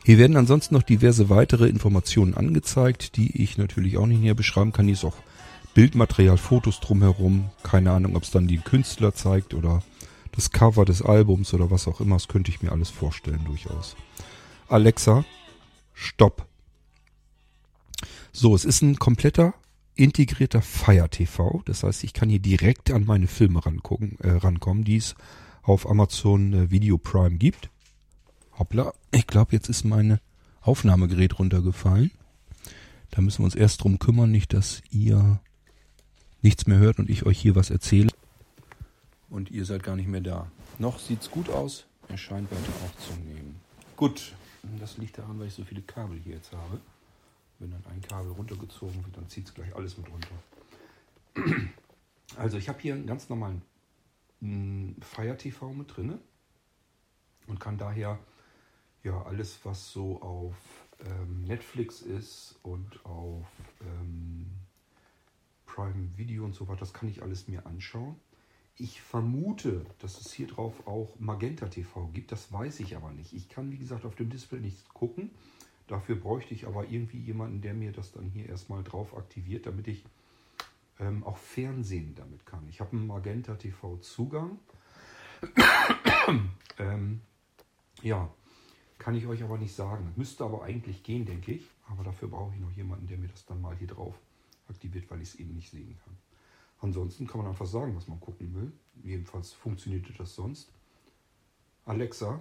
[0.05, 4.71] Hier werden ansonsten noch diverse weitere Informationen angezeigt, die ich natürlich auch nicht näher beschreiben
[4.71, 4.85] kann.
[4.85, 5.17] Hier ist auch
[5.75, 7.51] Bildmaterial, Fotos drumherum.
[7.65, 9.83] Keine Ahnung, ob es dann den Künstler zeigt oder
[10.39, 12.15] das Cover des Albums oder was auch immer.
[12.15, 13.97] Das könnte ich mir alles vorstellen durchaus.
[14.69, 15.25] Alexa,
[15.95, 16.47] stopp.
[18.31, 19.55] So, es ist ein kompletter
[19.97, 21.61] integrierter Fire TV.
[21.65, 25.17] Das heißt, ich kann hier direkt an meine Filme rangucken, äh, rankommen, die es
[25.63, 27.69] auf Amazon äh, Video Prime gibt.
[28.61, 30.21] Hoppla, ich glaube, jetzt ist mein
[30.61, 32.13] Aufnahmegerät runtergefallen.
[33.11, 35.41] Da müssen wir uns erst drum kümmern, nicht, dass ihr
[36.43, 38.11] nichts mehr hört und ich euch hier was erzähle.
[39.31, 40.51] Und ihr seid gar nicht mehr da.
[40.79, 41.87] Noch sieht's gut aus.
[42.09, 43.61] Er scheint weiter aufzunehmen.
[43.97, 44.35] Gut,
[44.81, 46.81] das liegt daran, weil ich so viele Kabel hier jetzt habe.
[47.59, 51.65] Wenn dann ein Kabel runtergezogen wird, dann zieht es gleich alles mit runter.
[52.37, 53.63] Also ich habe hier einen ganz normalen
[54.41, 56.19] mm, Fire TV mit drinne
[57.47, 58.19] und kann daher
[59.03, 60.57] ja alles, was so auf
[61.01, 63.47] ähm, Netflix ist und auf
[63.81, 64.47] ähm,
[65.67, 68.17] Prime Video und so weiter, das kann ich alles mir anschauen.
[68.81, 73.33] Ich vermute, dass es hier drauf auch Magenta TV gibt, das weiß ich aber nicht.
[73.33, 75.31] Ich kann, wie gesagt, auf dem Display nichts gucken.
[75.89, 79.89] Dafür bräuchte ich aber irgendwie jemanden, der mir das dann hier erstmal drauf aktiviert, damit
[79.89, 80.05] ich
[81.01, 82.69] ähm, auch Fernsehen damit kann.
[82.69, 84.59] Ich habe einen Magenta TV Zugang.
[86.79, 87.21] ähm,
[88.03, 88.33] ja,
[88.99, 90.13] kann ich euch aber nicht sagen.
[90.15, 91.69] Müsste aber eigentlich gehen, denke ich.
[91.89, 94.15] Aber dafür brauche ich noch jemanden, der mir das dann mal hier drauf
[94.69, 96.17] aktiviert, weil ich es eben nicht sehen kann.
[96.81, 98.73] Ansonsten kann man einfach sagen, was man gucken will.
[99.03, 100.73] Jedenfalls funktionierte das sonst.
[101.85, 102.41] Alexa,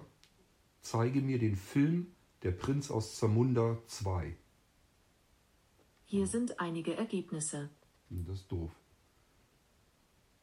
[0.80, 4.36] zeige mir den Film Der Prinz aus Zamunda 2.
[6.04, 7.68] Hier sind einige Ergebnisse.
[8.10, 8.70] Das ist doof.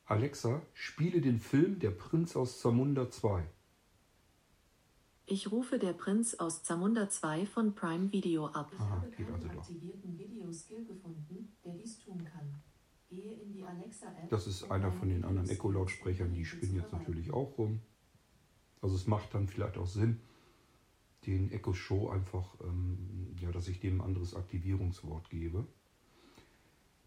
[0.05, 3.47] Alexa, spiele den Film Der Prinz aus Zamunda 2.
[5.27, 8.69] Ich rufe der Prinz aus Zamunda 2 von Prime Video ab.
[8.73, 9.63] Ich Aha, habe geht also keinen doch.
[9.63, 12.61] aktivierten Videoskill gefunden, der dies tun kann.
[14.29, 17.81] Das ist einer von den anderen Echo-Lautsprechern, die spinnen jetzt natürlich auch rum.
[18.81, 20.21] Also es macht dann vielleicht auch Sinn,
[21.25, 25.65] den Echo Show einfach, ähm, ja, dass ich dem ein anderes Aktivierungswort gebe.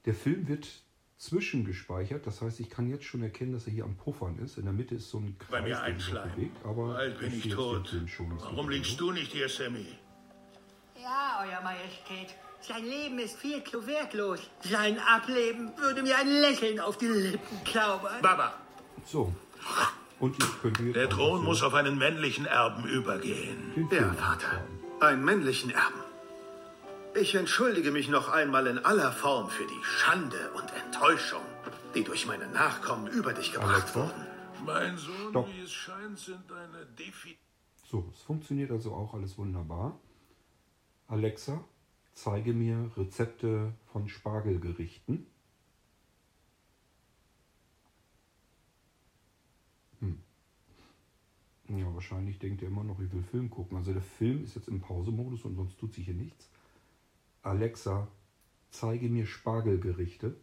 [0.04, 0.82] Der Film wird
[1.18, 2.26] zwischengespeichert.
[2.26, 4.56] Das heißt, ich kann jetzt schon erkennen, dass er hier am Puffern ist.
[4.56, 6.30] In der Mitte ist so ein Kreis, Bei mir ein Schleim.
[6.34, 7.94] bewegt, aber Bald bin ich tot.
[8.40, 9.86] Warum liegst du nicht hier, Sammy?
[11.00, 12.34] Ja, Euer Majestät.
[12.60, 14.40] Sein Leben ist viel zu wertlos.
[14.60, 18.20] Sein Ableben würde mir ein Lächeln auf die Lippen klaubern.
[18.22, 18.54] Baba,
[19.06, 19.32] So.
[20.20, 23.88] Und ich könnte jetzt der Thron muss auf einen männlichen Erben übergehen.
[23.90, 24.64] Ja, Vater.
[25.00, 26.02] Einen männlichen Erben.
[27.14, 31.42] Ich entschuldige mich noch einmal in aller Form für die Schande und Enttäuschung,
[31.94, 34.26] die durch meine Nachkommen über dich gebracht wurden.
[34.66, 35.48] Mein Sohn, Stopp.
[35.54, 37.38] wie es scheint, sind eine Defi...
[37.84, 39.98] So, es funktioniert also auch alles wunderbar.
[41.06, 41.64] Alexa,
[42.18, 45.26] zeige mir Rezepte von Spargelgerichten.
[50.00, 50.18] Hm.
[51.68, 53.76] Ja, wahrscheinlich denkt er immer noch, ich will Film gucken.
[53.76, 56.50] Also der Film ist jetzt im Pausemodus und sonst tut sich hier nichts.
[57.42, 58.08] Alexa,
[58.70, 60.36] zeige mir Spargelgerichte.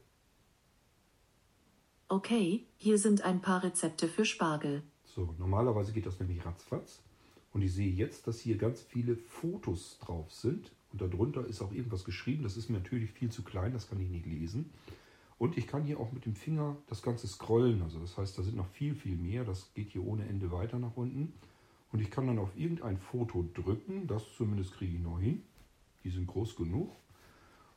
[2.07, 4.83] Okay, hier sind ein paar Rezepte für Spargel.
[5.03, 7.01] So, normalerweise geht das nämlich ratzfatz.
[7.51, 10.71] Und ich sehe jetzt, dass hier ganz viele Fotos drauf sind.
[10.99, 12.43] Und darunter ist auch irgendwas geschrieben.
[12.43, 14.69] Das ist mir natürlich viel zu klein, das kann ich nicht lesen.
[15.37, 17.81] Und ich kann hier auch mit dem Finger das Ganze scrollen.
[17.81, 19.43] Also das heißt, da sind noch viel, viel mehr.
[19.43, 21.33] Das geht hier ohne Ende weiter nach unten.
[21.91, 24.07] Und ich kann dann auf irgendein Foto drücken.
[24.07, 25.43] Das zumindest kriege ich noch hin.
[26.05, 26.95] Die sind groß genug.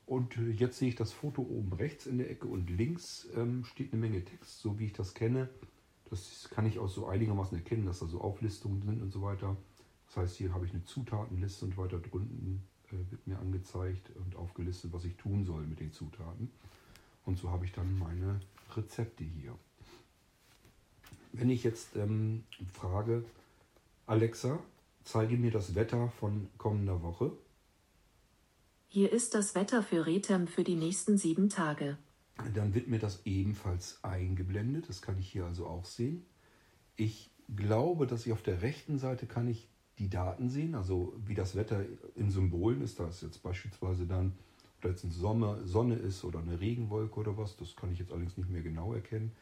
[0.07, 3.64] Und äh, jetzt sehe ich das Foto oben rechts in der Ecke und links ähm,
[3.64, 5.48] steht eine Menge Text, so wie ich das kenne.
[6.09, 9.57] Das kann ich auch so einigermaßen erkennen, dass da so Auflistungen sind und so weiter.
[10.07, 14.92] Das heißt, hier habe ich eine Zutatenliste und weiter drunten wird mir angezeigt und aufgelistet,
[14.92, 16.51] was ich tun soll mit den Zutaten.
[17.24, 18.40] Und so habe ich dann meine
[18.74, 19.55] Rezepte hier.
[21.33, 23.24] Wenn ich jetzt ähm, frage,
[24.07, 24.59] Alexa,
[25.05, 27.33] zeige mir das Wetter von kommender Woche,
[28.90, 31.98] Hier ist das Wetter für Rethem für die nächsten sieben Tage.
[32.55, 34.88] Dann wird mir das ebenfalls eingeblendet.
[34.88, 36.24] Das kann ich hier also auch sehen.
[36.96, 41.34] Ich glaube, dass ich auf der rechten Seite kann ich die Daten sehen, also wie
[41.34, 41.84] das Wetter
[42.14, 43.00] in Symbolen ist.
[43.00, 44.32] Da ist jetzt beispielsweise dann,
[44.76, 47.56] ob da jetzt eine Sonne, Sonne ist oder eine Regenwolke oder was.
[47.56, 49.32] Das kann ich jetzt allerdings nicht mehr genau erkennen.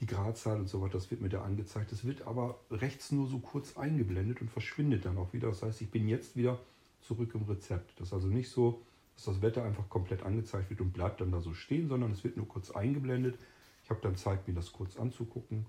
[0.00, 1.92] Die Gradzahl und so weiter, das wird mir da angezeigt.
[1.92, 5.48] Das wird aber rechts nur so kurz eingeblendet und verschwindet dann auch wieder.
[5.48, 6.58] Das heißt, ich bin jetzt wieder
[7.00, 8.00] zurück im Rezept.
[8.00, 8.82] Das ist also nicht so,
[9.14, 12.24] dass das Wetter einfach komplett angezeigt wird und bleibt dann da so stehen, sondern es
[12.24, 13.38] wird nur kurz eingeblendet.
[13.84, 15.66] Ich habe dann Zeit, mir das kurz anzugucken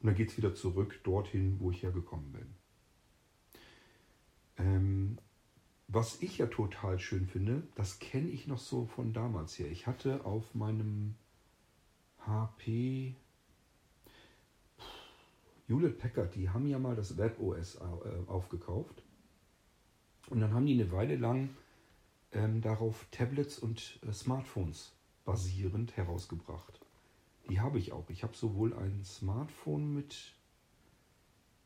[0.00, 2.46] und dann geht es wieder zurück dorthin, wo ich hergekommen bin.
[4.58, 5.18] Ähm,
[5.92, 9.70] was ich ja total schön finde, das kenne ich noch so von damals her.
[9.70, 11.16] Ich hatte auf meinem
[12.26, 13.14] HP
[15.66, 17.80] Hewlett Packard, die haben ja mal das WebOS äh,
[18.26, 19.02] aufgekauft.
[20.30, 21.50] Und dann haben die eine Weile lang
[22.32, 26.80] ähm, darauf Tablets und äh, Smartphones basierend herausgebracht.
[27.50, 28.08] Die habe ich auch.
[28.08, 30.32] Ich habe sowohl ein Smartphone mit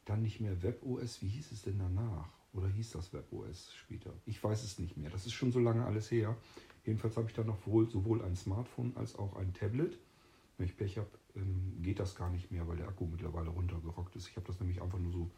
[0.05, 1.23] dann nicht mehr WebOS.
[1.23, 2.29] Wie hieß es denn danach?
[2.57, 4.13] Oder hieß das WebOS später?
[4.25, 5.11] Ich weiß es nicht mehr.
[5.11, 6.37] Das ist schon so lange alles her.
[6.85, 9.99] Jedenfalls habe ich dann noch wohl, sowohl ein Smartphone als auch ein Tablet.
[10.57, 14.17] Wenn ich Pech habe, ähm, geht das gar nicht mehr, weil der Akku mittlerweile runtergerockt
[14.17, 14.29] ist.
[14.29, 15.31] Ich habe das nämlich einfach nur so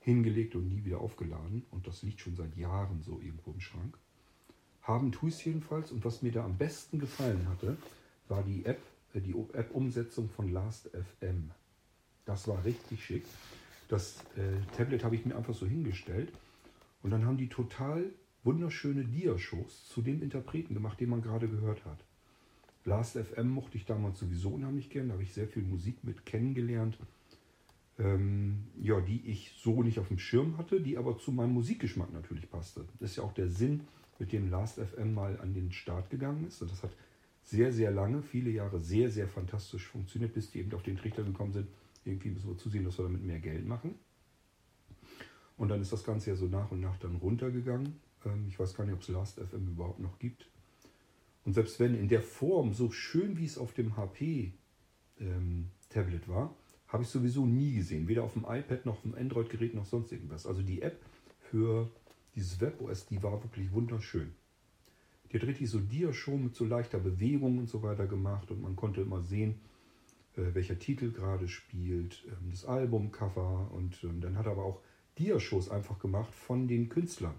[0.00, 1.66] hingelegt und nie wieder aufgeladen.
[1.70, 3.98] Und das liegt schon seit Jahren so irgendwo im Schrank.
[4.82, 5.92] Haben tue ich es jedenfalls.
[5.92, 7.76] Und was mir da am besten gefallen hatte,
[8.28, 8.80] war die App,
[9.12, 11.50] äh, die App-Umsetzung von Last.fm.
[12.24, 13.26] Das war richtig schick.
[13.88, 16.32] Das äh, Tablet habe ich mir einfach so hingestellt.
[17.04, 18.10] Und dann haben die total
[18.44, 21.98] wunderschöne Dia-Shows zu dem Interpreten gemacht, den man gerade gehört hat.
[22.86, 25.08] Last.fm mochte ich damals sowieso unheimlich gern.
[25.08, 26.98] Da habe ich sehr viel Musik mit kennengelernt.
[27.98, 32.12] Ähm, ja, die ich so nicht auf dem Schirm hatte, die aber zu meinem Musikgeschmack
[32.12, 32.86] natürlich passte.
[32.98, 33.82] Das ist ja auch der Sinn,
[34.18, 36.62] mit dem Last.fm mal an den Start gegangen ist.
[36.62, 36.92] Und das hat
[37.42, 41.22] sehr, sehr lange, viele Jahre sehr, sehr fantastisch funktioniert, bis die eben auf den Trichter
[41.22, 41.68] gekommen sind,
[42.06, 43.94] irgendwie müssen wir zusehen, dass wir damit mehr Geld machen.
[45.56, 48.00] Und dann ist das Ganze ja so nach und nach dann runtergegangen.
[48.24, 50.48] Ähm, ich weiß gar nicht, ob es Last.fm überhaupt noch gibt.
[51.44, 54.56] Und selbst wenn in der Form, so schön wie es auf dem HP-Tablet
[56.28, 56.54] war,
[56.88, 58.08] habe ich sowieso nie gesehen.
[58.08, 60.46] Weder auf dem iPad noch auf dem Android-Gerät noch sonst irgendwas.
[60.46, 61.02] Also die App
[61.50, 61.90] für
[62.34, 64.32] dieses WebOS, die war wirklich wunderschön.
[65.30, 68.76] Die hat richtig so Dia-Show mit so leichter Bewegung und so weiter gemacht und man
[68.76, 69.60] konnte immer sehen,
[70.36, 74.80] äh, welcher Titel gerade spielt, ähm, das Albumcover und ähm, dann hat er aber auch
[75.18, 77.34] Dia-Shows einfach gemacht von den Künstlern.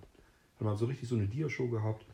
[0.60, 2.06] Dann haben so richtig so eine Dia-Show gehabt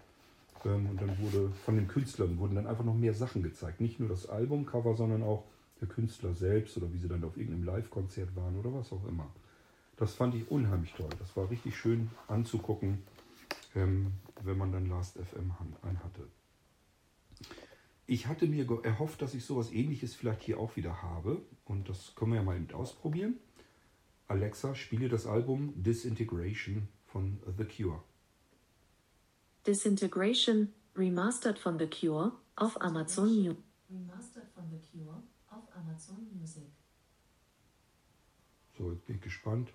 [0.66, 3.82] ähm, und dann wurde von den Künstlern wurden dann einfach noch mehr Sachen gezeigt.
[3.82, 5.43] Nicht nur das Albumcover, sondern auch
[5.80, 9.28] der Künstler selbst oder wie sie dann auf irgendeinem Live-Konzert waren oder was auch immer.
[9.97, 11.09] Das fand ich unheimlich toll.
[11.20, 13.03] Das war richtig schön anzugucken,
[13.76, 16.28] ähm, wenn man dann Last FM an- anhatte.
[18.07, 21.41] Ich hatte mir erhofft, dass ich sowas ähnliches vielleicht hier auch wieder habe.
[21.66, 23.36] Und das können wir ja mal eben ausprobieren.
[24.32, 28.02] Alexa, spiele das Album Disintegration von The Cure.
[29.68, 33.58] Disintegration, remastered von The Cure, auf Amazon Music.
[33.90, 36.64] Remastered von The Cure, auf Amazon Music.
[38.78, 39.74] So, jetzt bin ich gespannt,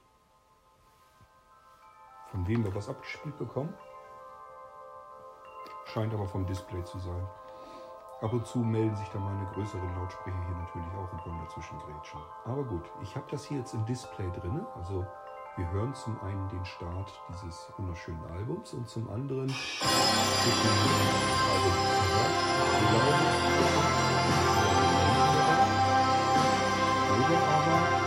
[2.30, 3.74] von wem wir was abgespielt bekommen.
[5.84, 7.28] Scheint aber vom Display zu sein.
[8.26, 11.78] Ab und zu melden sich da meine größeren Lautsprecher hier natürlich auch und wollen dazwischen
[11.78, 12.18] grätschen.
[12.44, 14.66] Aber gut, ich habe das hier jetzt im Display drin.
[14.74, 15.06] Also
[15.54, 19.48] wir hören zum einen den Start dieses wunderschönen Albums und zum anderen
[27.88, 28.05] wird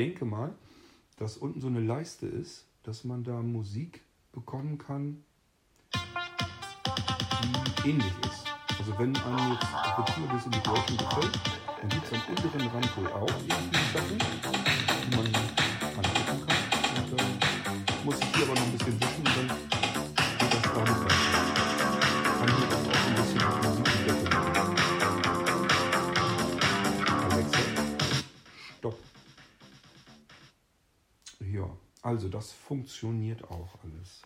[0.00, 0.54] denke mal,
[1.18, 4.00] dass unten so eine Leiste ist, dass man da Musik
[4.32, 5.22] bekommen kann,
[7.84, 8.46] die ähnlich ist.
[8.78, 11.40] Also wenn einem jetzt The Cure Disintegration gefällt,
[11.80, 14.18] dann gibt es am unteren Rand wohl auch irgendwie Sachen,
[15.04, 15.59] die man
[32.10, 34.22] also das funktioniert auch alles.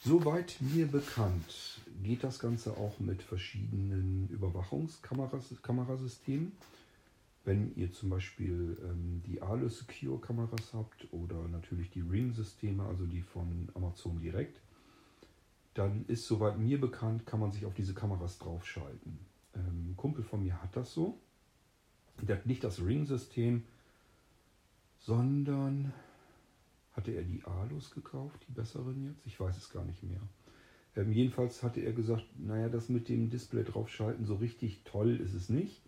[0.00, 6.52] Soweit mir bekannt geht das Ganze auch mit verschiedenen Überwachungskamerasystemen.
[7.46, 13.06] Wenn ihr zum Beispiel ähm, die Ale Secure Kameras habt oder natürlich die Ring-Systeme, also
[13.06, 14.60] die von Amazon direkt,
[15.72, 19.18] dann ist soweit mir bekannt, kann man sich auf diese Kameras draufschalten.
[19.54, 21.18] Ähm, Kumpel von mir hat das so.
[22.20, 23.64] Der hat nicht das Ring-System,
[24.98, 25.94] sondern
[26.92, 29.26] hatte er die Alus gekauft, die besseren jetzt?
[29.26, 30.20] Ich weiß es gar nicht mehr.
[30.96, 35.34] Ähm, jedenfalls hatte er gesagt, naja, das mit dem Display draufschalten, so richtig toll ist
[35.34, 35.82] es nicht.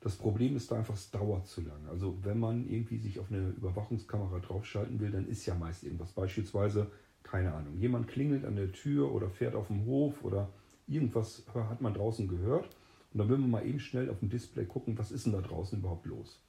[0.00, 1.88] Das Problem ist da einfach, es dauert zu lange.
[1.88, 6.12] Also wenn man irgendwie sich auf eine Überwachungskamera draufschalten will, dann ist ja meist irgendwas.
[6.12, 6.90] Beispielsweise,
[7.22, 10.50] keine Ahnung, jemand klingelt an der Tür oder fährt auf dem Hof oder
[10.86, 12.76] irgendwas hat man draußen gehört.
[13.12, 15.40] Und dann will man mal eben schnell auf dem Display gucken, was ist denn da
[15.40, 16.40] draußen überhaupt los.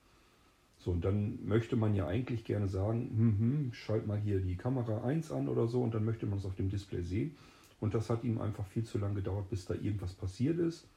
[0.79, 4.55] So, und dann möchte man ja eigentlich gerne sagen, hm, hm, schalt mal hier die
[4.55, 7.35] Kamera 1 an oder so und dann möchte man es auf dem Display sehen.
[7.79, 10.87] Und das hat ihm einfach viel zu lange gedauert, bis da irgendwas passiert ist.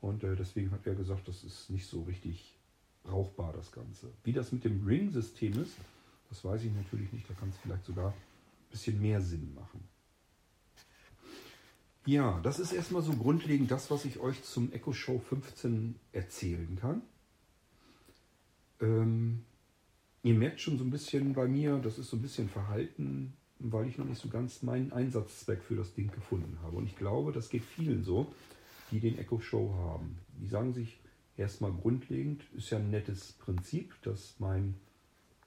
[0.00, 2.56] Und äh, deswegen hat er gesagt, das ist nicht so richtig
[3.02, 4.12] brauchbar, das Ganze.
[4.24, 5.76] Wie das mit dem Ring-System ist,
[6.28, 7.28] das weiß ich natürlich nicht.
[7.28, 9.80] Da kann es vielleicht sogar ein bisschen mehr Sinn machen.
[12.06, 16.76] Ja, das ist erstmal so grundlegend das, was ich euch zum Echo Show 15 erzählen
[16.80, 17.02] kann.
[18.80, 19.44] Ähm,
[20.22, 23.88] ihr merkt schon so ein bisschen bei mir, das ist so ein bisschen verhalten, weil
[23.88, 26.76] ich noch nicht so ganz meinen Einsatzzweck für das Ding gefunden habe.
[26.76, 28.32] Und ich glaube, das geht vielen so,
[28.90, 30.18] die den Echo Show haben.
[30.40, 31.00] Die sagen sich
[31.36, 34.74] erstmal grundlegend, ist ja ein nettes Prinzip, dass mein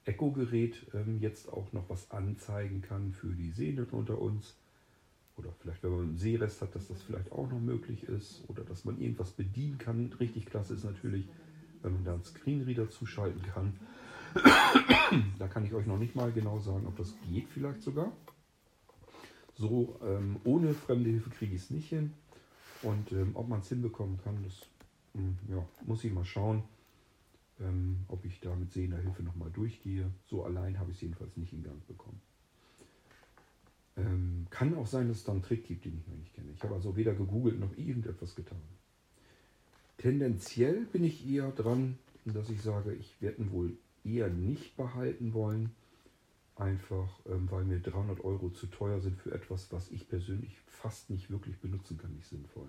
[0.05, 4.55] Echo-Gerät ähm, jetzt auch noch was anzeigen kann für die Sehenden unter uns.
[5.37, 8.43] Oder vielleicht, wenn man einen Sehrest hat, dass das vielleicht auch noch möglich ist.
[8.47, 10.11] Oder dass man irgendwas bedienen kann.
[10.19, 11.25] Richtig klasse ist natürlich,
[11.83, 13.79] wenn man da einen Screenreader zuschalten kann.
[15.39, 18.11] da kann ich euch noch nicht mal genau sagen, ob das geht vielleicht sogar.
[19.55, 22.13] So, ähm, ohne fremde Hilfe kriege ich es nicht hin.
[22.81, 24.67] Und ähm, ob man es hinbekommen kann, das
[25.13, 26.63] mh, ja, muss ich mal schauen,
[27.59, 30.09] ähm, ob ich da mit sehender Hilfe nochmal durchgehe.
[30.27, 32.21] So allein habe ich es jedenfalls nicht in Gang bekommen.
[33.97, 36.51] Ähm, kann auch sein, dass es da einen Trick gibt, den ich noch nicht kenne.
[36.55, 38.61] Ich habe also weder gegoogelt noch irgendetwas getan.
[40.01, 45.35] Tendenziell bin ich eher dran, dass ich sage, ich werde ihn wohl eher nicht behalten
[45.35, 45.69] wollen.
[46.55, 51.11] Einfach, ähm, weil mir 300 Euro zu teuer sind für etwas, was ich persönlich fast
[51.11, 52.67] nicht wirklich benutzen kann, nicht sinnvoll.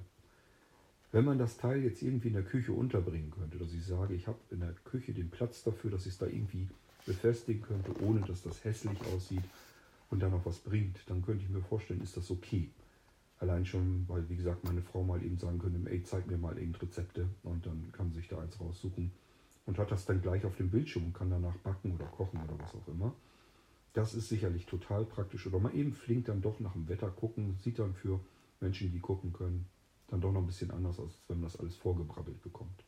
[1.11, 4.27] Wenn man das Teil jetzt irgendwie in der Küche unterbringen könnte, dass ich sage, ich
[4.27, 6.69] habe in der Küche den Platz dafür, dass ich es da irgendwie
[7.07, 9.45] befestigen könnte, ohne dass das hässlich aussieht
[10.11, 12.69] und dann noch was bringt, dann könnte ich mir vorstellen, ist das okay.
[13.43, 16.57] Allein schon, weil, wie gesagt, meine Frau mal eben sagen könnte, ey, zeig mir mal
[16.59, 19.11] eben Rezepte und dann kann sich da eins raussuchen
[19.67, 22.57] und hat das dann gleich auf dem Bildschirm und kann danach backen oder kochen oder
[22.61, 23.13] was auch immer.
[23.95, 25.45] Das ist sicherlich total praktisch.
[25.49, 28.21] Oder mal eben flink dann doch nach dem Wetter gucken, sieht dann für
[28.61, 29.67] Menschen, die gucken können,
[30.07, 32.85] dann doch noch ein bisschen anders aus, als wenn man das alles vorgebrabbelt bekommt.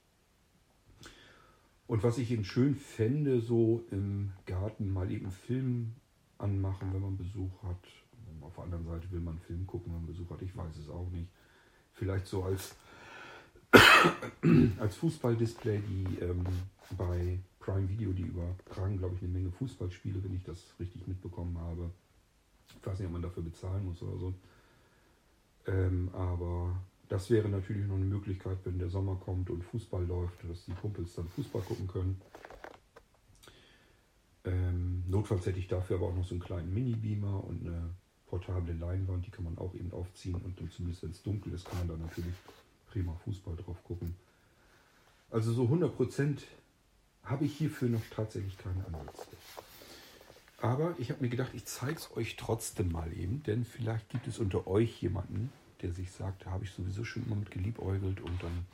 [1.89, 5.95] Und was ich eben schön fände, so im Garten mal eben Film
[6.39, 8.04] anmachen, wenn man Besuch hat.
[8.45, 10.43] Auf der anderen Seite will man Film gucken, wenn man Besuch hat.
[10.43, 11.29] Ich weiß es auch nicht.
[11.93, 12.77] Vielleicht so als,
[14.79, 16.45] als Fußballdisplay, die ähm,
[16.97, 21.57] bei Prime Video, die übertragen, glaube ich, eine Menge Fußballspiele, wenn ich das richtig mitbekommen
[21.59, 21.91] habe.
[22.79, 24.35] Ich weiß nicht, ob man dafür bezahlen muss oder so.
[25.67, 26.77] Ähm, aber
[27.09, 30.73] das wäre natürlich noch eine Möglichkeit, wenn der Sommer kommt und Fußball läuft, dass die
[30.73, 32.21] Kumpels dann Fußball gucken können.
[34.45, 37.91] Ähm, notfalls hätte ich dafür aber auch noch so einen kleinen Mini-Beamer und eine
[38.35, 41.67] portable Leinwand, die kann man auch eben aufziehen und dann zumindest wenn es dunkel ist,
[41.67, 42.35] kann man da natürlich
[42.91, 44.17] prima Fußball drauf gucken.
[45.31, 46.39] Also so 100%
[47.23, 49.27] habe ich hierfür noch tatsächlich keine Ansätze.
[50.61, 54.27] Aber ich habe mir gedacht, ich zeige es euch trotzdem mal eben, denn vielleicht gibt
[54.27, 58.21] es unter euch jemanden, der sich sagt, da habe ich sowieso schon immer mit geliebäugelt
[58.21, 58.67] und dann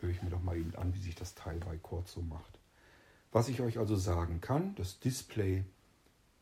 [0.00, 2.58] höre ich mir doch mal eben an, wie sich das Teil bei Cord so macht.
[3.32, 5.64] Was ich euch also sagen kann, das Display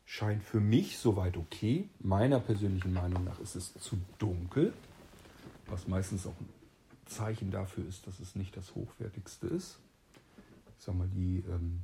[0.05, 1.89] scheint für mich soweit okay.
[1.99, 4.73] Meiner persönlichen Meinung nach ist es zu dunkel,
[5.67, 6.49] was meistens auch ein
[7.05, 9.79] Zeichen dafür ist, dass es nicht das hochwertigste ist.
[10.77, 11.81] Ich sag mal, die ähm,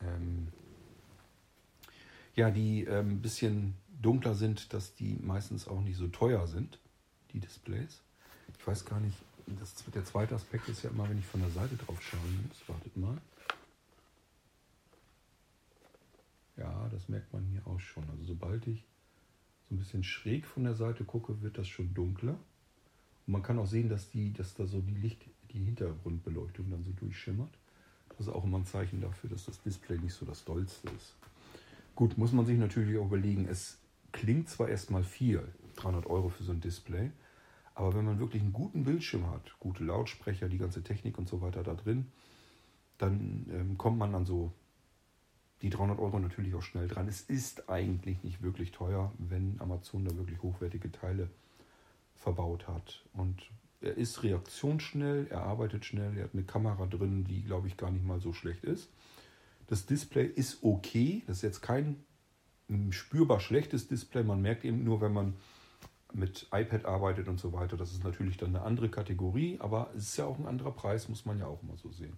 [0.00, 0.48] ähm,
[2.36, 6.78] ja, die ein ähm, bisschen dunkler sind, dass die meistens auch nicht so teuer sind,
[7.32, 8.02] die Displays.
[8.58, 9.16] Ich weiß gar nicht,
[9.58, 12.68] das, der zweite Aspekt ist ja immer, wenn ich von der Seite drauf schauen muss.
[12.68, 13.16] Wartet mal.
[16.56, 18.08] Ja, das merkt man hier auch schon.
[18.10, 18.84] Also sobald ich
[19.68, 22.38] so ein bisschen schräg von der Seite gucke, wird das schon dunkler.
[23.26, 26.84] Und man kann auch sehen, dass, die, dass da so die Licht, die Hintergrundbeleuchtung dann
[26.84, 27.50] so durchschimmert.
[28.10, 31.14] Das ist auch immer ein Zeichen dafür, dass das Display nicht so das dollste ist.
[31.94, 33.78] Gut, muss man sich natürlich auch überlegen, es
[34.12, 35.42] klingt zwar erstmal viel,
[35.76, 37.10] 300 Euro für so ein Display,
[37.74, 41.42] aber wenn man wirklich einen guten Bildschirm hat, gute Lautsprecher, die ganze Technik und so
[41.42, 42.06] weiter da drin,
[42.96, 44.52] dann ähm, kommt man an so
[45.62, 47.08] die 300 Euro natürlich auch schnell dran.
[47.08, 51.30] Es ist eigentlich nicht wirklich teuer, wenn Amazon da wirklich hochwertige Teile
[52.14, 53.04] verbaut hat.
[53.14, 53.50] Und
[53.80, 57.90] er ist reaktionsschnell, er arbeitet schnell, er hat eine Kamera drin, die glaube ich gar
[57.90, 58.90] nicht mal so schlecht ist.
[59.66, 62.04] Das Display ist okay, das ist jetzt kein
[62.90, 64.24] spürbar schlechtes Display.
[64.24, 65.34] Man merkt eben nur, wenn man
[66.12, 70.04] mit iPad arbeitet und so weiter, das ist natürlich dann eine andere Kategorie, aber es
[70.04, 72.16] ist ja auch ein anderer Preis, muss man ja auch immer so sehen.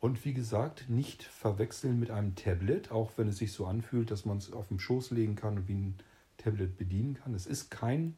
[0.00, 4.24] Und wie gesagt, nicht verwechseln mit einem Tablet, auch wenn es sich so anfühlt, dass
[4.24, 5.98] man es auf dem Schoß legen kann und wie ein
[6.36, 7.34] Tablet bedienen kann.
[7.34, 8.14] Es ist kein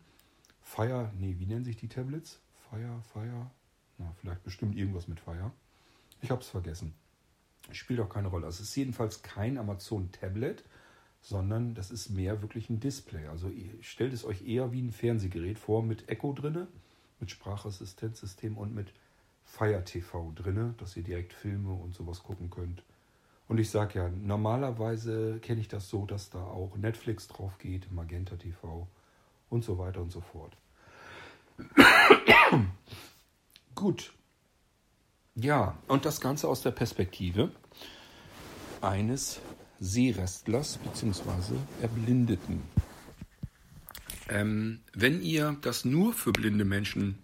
[0.61, 2.41] Fire, nee, wie nennen sich die Tablets?
[2.69, 3.51] Fire, Fire,
[3.97, 5.53] na, vielleicht bestimmt irgendwas mit Fire.
[6.21, 6.95] Ich habe es vergessen.
[7.71, 8.47] Spielt auch keine Rolle.
[8.47, 10.65] Es ist jedenfalls kein Amazon Tablet,
[11.21, 13.27] sondern das ist mehr wirklich ein Display.
[13.27, 13.51] Also
[13.81, 16.69] stellt es euch eher wie ein Fernsehgerät vor mit Echo drinne,
[17.21, 18.93] mit Sprachassistenzsystem und mit
[19.49, 22.83] Fire TV drinne, dass ihr direkt Filme und sowas gucken könnt.
[23.49, 27.91] Und ich sage ja, normalerweise kenne ich das so, dass da auch Netflix drauf geht,
[27.91, 28.87] Magenta TV
[29.49, 30.57] und so weiter und so fort.
[33.75, 34.13] Gut.
[35.35, 37.51] Ja, und das Ganze aus der Perspektive
[38.83, 39.41] eines
[39.81, 41.55] Seerestlers bzw.
[41.81, 42.63] Erblindeten.
[44.29, 47.19] Ähm, wenn ihr das nur für blinde Menschen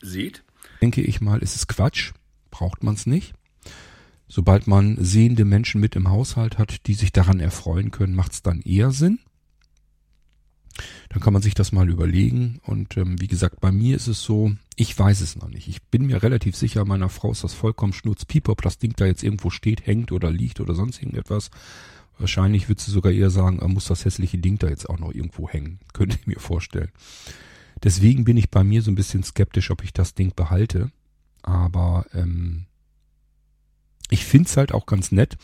[0.00, 0.42] seht,
[0.80, 2.12] denke ich mal, ist es Quatsch.
[2.50, 3.34] Braucht man es nicht.
[4.28, 8.42] Sobald man sehende Menschen mit im Haushalt hat, die sich daran erfreuen können, macht es
[8.42, 9.18] dann eher Sinn.
[11.08, 12.60] Dann kann man sich das mal überlegen.
[12.64, 15.68] Und ähm, wie gesagt, bei mir ist es so, ich weiß es noch nicht.
[15.68, 19.06] Ich bin mir relativ sicher, meiner Frau ist das vollkommen schnurzpieper, ob das Ding da
[19.06, 21.50] jetzt irgendwo steht, hängt oder liegt oder sonst irgendetwas.
[22.18, 25.48] Wahrscheinlich wird sie sogar eher sagen, muss das hässliche Ding da jetzt auch noch irgendwo
[25.48, 25.80] hängen.
[25.92, 26.90] Könnte ich mir vorstellen.
[27.82, 30.90] Deswegen bin ich bei mir so ein bisschen skeptisch, ob ich das Ding behalte.
[31.42, 32.66] Aber ähm,
[34.10, 35.38] ich find's halt auch ganz nett,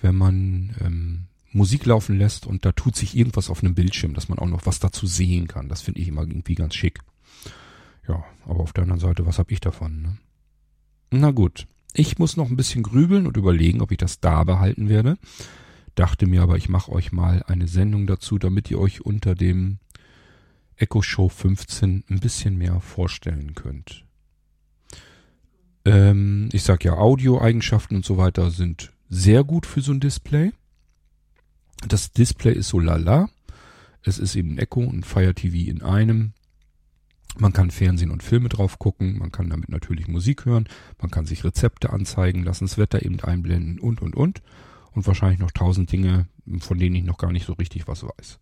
[0.00, 4.28] wenn man ähm, Musik laufen lässt und da tut sich irgendwas auf einem Bildschirm, dass
[4.28, 5.68] man auch noch was dazu sehen kann.
[5.68, 7.00] Das finde ich immer irgendwie ganz schick.
[8.08, 10.02] Ja, aber auf der anderen Seite, was habe ich davon?
[10.02, 10.18] Ne?
[11.10, 14.88] Na gut, ich muss noch ein bisschen grübeln und überlegen, ob ich das da behalten
[14.88, 15.18] werde.
[15.94, 19.78] Dachte mir aber, ich mache euch mal eine Sendung dazu, damit ihr euch unter dem
[20.76, 24.04] Echo Show 15 ein bisschen mehr vorstellen könnt.
[25.84, 30.52] Ähm, ich sag ja, Audioeigenschaften und so weiter sind sehr gut für so ein Display.
[31.86, 33.28] Das Display ist so lala.
[34.02, 36.32] Es ist eben Echo und Fire TV in einem.
[37.38, 40.68] Man kann Fernsehen und Filme drauf gucken, man kann damit natürlich Musik hören,
[41.00, 44.42] man kann sich Rezepte anzeigen lassen, das Wetter eben einblenden und und und.
[44.90, 46.26] Und wahrscheinlich noch tausend Dinge,
[46.58, 48.38] von denen ich noch gar nicht so richtig was weiß.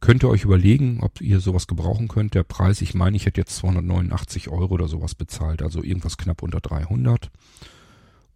[0.00, 2.34] Könnt ihr euch überlegen, ob ihr sowas gebrauchen könnt.
[2.34, 6.42] Der Preis, ich meine, ich hätte jetzt 289 Euro oder sowas bezahlt, also irgendwas knapp
[6.42, 7.30] unter 300.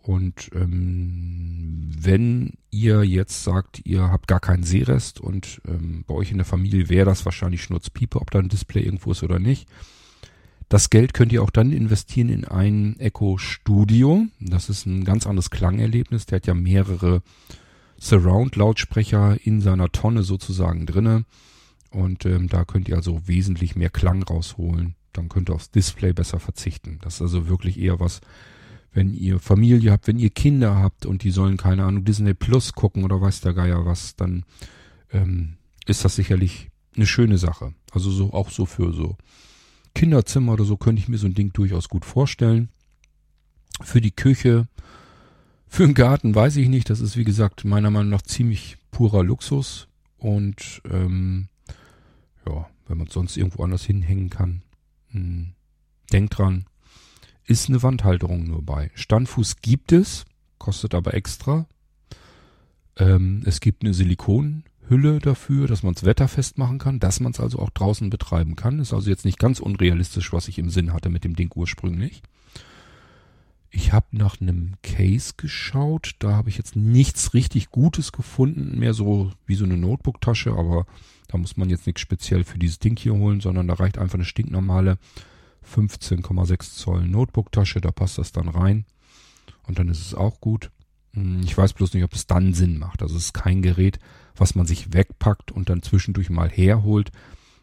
[0.02, 6.32] Und ähm, wenn ihr jetzt sagt, ihr habt gar keinen Seerest und ähm, bei euch
[6.32, 9.68] in der Familie wäre das wahrscheinlich Schnurzpiepe, ob da ein Display irgendwo ist oder nicht.
[10.68, 14.26] Das Geld könnt ihr auch dann investieren in ein Echo Studio.
[14.40, 16.26] Das ist ein ganz anderes Klangerlebnis.
[16.26, 17.22] Der hat ja mehrere
[17.98, 21.24] Surround-Lautsprecher in seiner Tonne sozusagen drinne.
[21.92, 24.94] Und ähm, da könnt ihr also wesentlich mehr Klang rausholen.
[25.12, 26.98] Dann könnt ihr aufs Display besser verzichten.
[27.02, 28.20] Das ist also wirklich eher was
[28.92, 32.74] wenn ihr Familie habt, wenn ihr Kinder habt und die sollen, keine Ahnung, Disney Plus
[32.74, 34.44] gucken oder weiß der Geier was, dann
[35.12, 37.74] ähm, ist das sicherlich eine schöne Sache.
[37.92, 39.16] Also so auch so für so
[39.94, 42.68] Kinderzimmer oder so könnte ich mir so ein Ding durchaus gut vorstellen.
[43.82, 44.68] Für die Küche,
[45.66, 46.90] für den Garten weiß ich nicht.
[46.90, 49.88] Das ist wie gesagt meiner Meinung nach ziemlich purer Luxus
[50.18, 51.48] und ähm,
[52.46, 54.62] ja, wenn man sonst irgendwo anders hinhängen kann.
[55.10, 55.52] Hm,
[56.12, 56.66] denkt dran,
[57.46, 58.90] ist eine Wandhalterung nur bei.
[58.94, 60.24] Standfuß gibt es,
[60.58, 61.66] kostet aber extra.
[62.96, 67.40] Ähm, es gibt eine Silikonhülle dafür, dass man es wetterfest machen kann, dass man es
[67.40, 68.78] also auch draußen betreiben kann.
[68.78, 72.22] Ist also jetzt nicht ganz unrealistisch, was ich im Sinn hatte mit dem Ding ursprünglich.
[73.70, 78.92] Ich habe nach einem Case geschaut, da habe ich jetzt nichts richtig Gutes gefunden, mehr
[78.92, 80.84] so wie so eine Notebook-Tasche, aber
[81.32, 84.16] da muss man jetzt nichts speziell für dieses Ding hier holen, sondern da reicht einfach
[84.16, 84.98] eine stinknormale
[85.74, 88.84] 15,6 Zoll Notebook-Tasche, da passt das dann rein.
[89.66, 90.70] Und dann ist es auch gut.
[91.14, 93.00] Hm, ich weiß bloß nicht, ob es dann Sinn macht.
[93.00, 93.98] Also es ist kein Gerät,
[94.36, 97.10] was man sich wegpackt und dann zwischendurch mal herholt.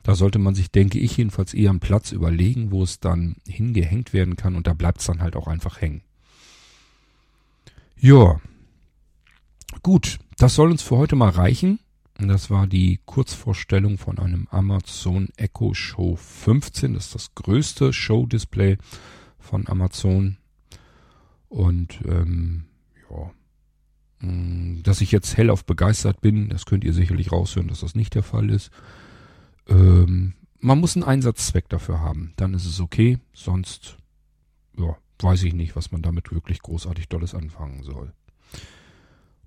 [0.02, 4.14] Da sollte man sich, denke ich, jedenfalls eher einen Platz überlegen, wo es dann hingehängt
[4.14, 6.02] werden kann und da bleibt es dann halt auch einfach hängen.
[7.98, 8.40] Ja.
[9.84, 11.80] Gut, das soll uns für heute mal reichen.
[12.28, 16.94] Das war die Kurzvorstellung von einem Amazon Echo Show 15.
[16.94, 18.78] Das ist das größte Show-Display
[19.38, 20.38] von Amazon.
[21.48, 22.66] Und ähm,
[23.10, 27.96] ja, mm, dass ich jetzt hellauf begeistert bin, das könnt ihr sicherlich raushören, dass das
[27.96, 28.70] nicht der Fall ist.
[29.68, 32.34] Ähm, man muss einen Einsatzzweck dafür haben.
[32.36, 33.20] Dann ist es okay.
[33.34, 33.98] Sonst,
[34.78, 38.12] ja, weiß ich nicht, was man damit wirklich großartig Dolles anfangen soll.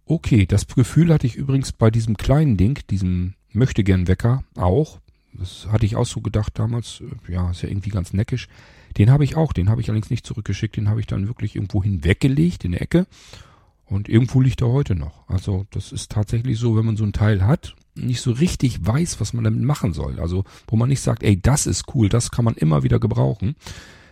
[0.06, 5.00] Okay, das Gefühl hatte ich übrigens bei diesem kleinen Ding, diesem Möchtegern-Wecker auch.
[5.32, 7.02] Das hatte ich auch so gedacht damals.
[7.28, 8.48] Ja, ist ja irgendwie ganz neckisch.
[8.98, 9.52] Den habe ich auch.
[9.52, 10.76] Den habe ich allerdings nicht zurückgeschickt.
[10.76, 13.06] Den habe ich dann wirklich irgendwo hinweggelegt in der Ecke.
[13.86, 15.28] Und irgendwo liegt er heute noch.
[15.28, 19.20] Also das ist tatsächlich so, wenn man so ein Teil hat, nicht so richtig weiß,
[19.20, 20.18] was man damit machen soll.
[20.18, 23.54] Also wo man nicht sagt, ey, das ist cool, das kann man immer wieder gebrauchen.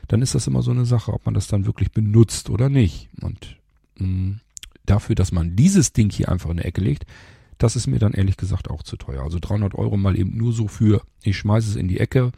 [0.08, 3.08] Dann ist das immer so eine Sache, ob man das dann wirklich benutzt oder nicht.
[3.20, 3.56] Und
[3.96, 4.40] mh, mm,
[4.86, 7.06] dafür, dass man dieses Ding hier einfach in der Ecke legt,
[7.58, 9.22] das ist mir dann ehrlich gesagt auch zu teuer.
[9.22, 12.32] Also 300 Euro mal eben nur so für, ich schmeiße es in die Ecke,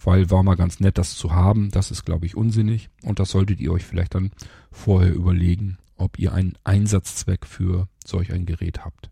[0.00, 1.70] weil war mal ganz nett, das zu haben.
[1.70, 2.90] Das ist, glaube ich, unsinnig.
[3.02, 4.32] Und das solltet ihr euch vielleicht dann
[4.72, 9.10] vorher überlegen, ob ihr einen Einsatzzweck für solch ein Gerät habt.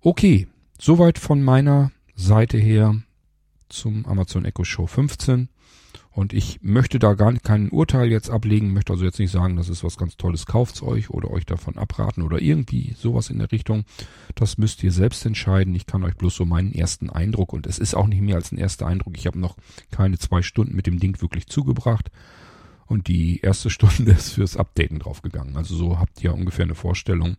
[0.00, 2.96] Okay, soweit von meiner Seite her
[3.68, 5.48] zum Amazon Echo Show 15.
[6.14, 9.68] Und ich möchte da gar kein Urteil jetzt ablegen, möchte also jetzt nicht sagen, das
[9.68, 13.50] ist was ganz Tolles, kauft's euch oder euch davon abraten oder irgendwie sowas in der
[13.50, 13.84] Richtung.
[14.36, 15.74] Das müsst ihr selbst entscheiden.
[15.74, 18.52] Ich kann euch bloß so meinen ersten Eindruck und es ist auch nicht mehr als
[18.52, 19.18] ein erster Eindruck.
[19.18, 19.56] Ich habe noch
[19.90, 22.12] keine zwei Stunden mit dem Ding wirklich zugebracht
[22.86, 25.56] und die erste Stunde ist fürs Updaten draufgegangen.
[25.56, 27.36] Also so habt ihr ungefähr eine Vorstellung,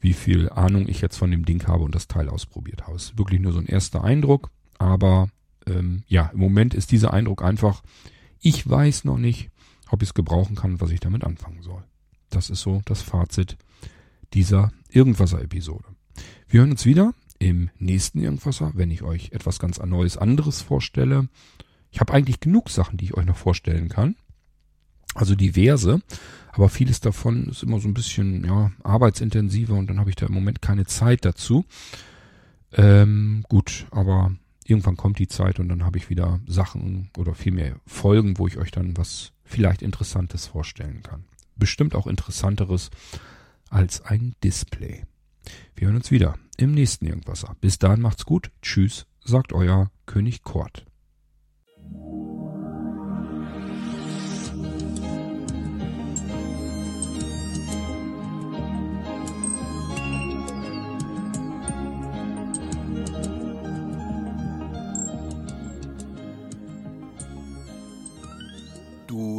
[0.00, 2.96] wie viel Ahnung ich jetzt von dem Ding habe und das Teil ausprobiert habe.
[2.96, 5.28] Es ist wirklich nur so ein erster Eindruck, aber
[5.66, 7.82] ähm, ja, im Moment ist dieser Eindruck einfach,
[8.40, 9.50] ich weiß noch nicht,
[9.90, 11.82] ob ich es gebrauchen kann, was ich damit anfangen soll.
[12.30, 13.56] Das ist so das Fazit
[14.32, 15.84] dieser Irgendwasser-Episode.
[16.48, 21.28] Wir hören uns wieder im nächsten Irgendwasser, wenn ich euch etwas ganz Neues anderes vorstelle.
[21.90, 24.16] Ich habe eigentlich genug Sachen, die ich euch noch vorstellen kann.
[25.14, 26.02] Also diverse,
[26.52, 30.26] aber vieles davon ist immer so ein bisschen ja, arbeitsintensiver und dann habe ich da
[30.26, 31.64] im Moment keine Zeit dazu.
[32.72, 34.34] Ähm, gut, aber
[34.64, 38.58] irgendwann kommt die Zeit und dann habe ich wieder Sachen oder vielmehr Folgen, wo ich
[38.58, 41.24] euch dann was vielleicht Interessantes vorstellen kann.
[41.56, 42.90] Bestimmt auch Interessanteres
[43.70, 45.04] als ein Display.
[45.76, 47.56] Wir hören uns wieder im nächsten Irgendwasser.
[47.60, 48.50] Bis dahin macht's gut.
[48.62, 50.86] Tschüss, sagt euer König Kort.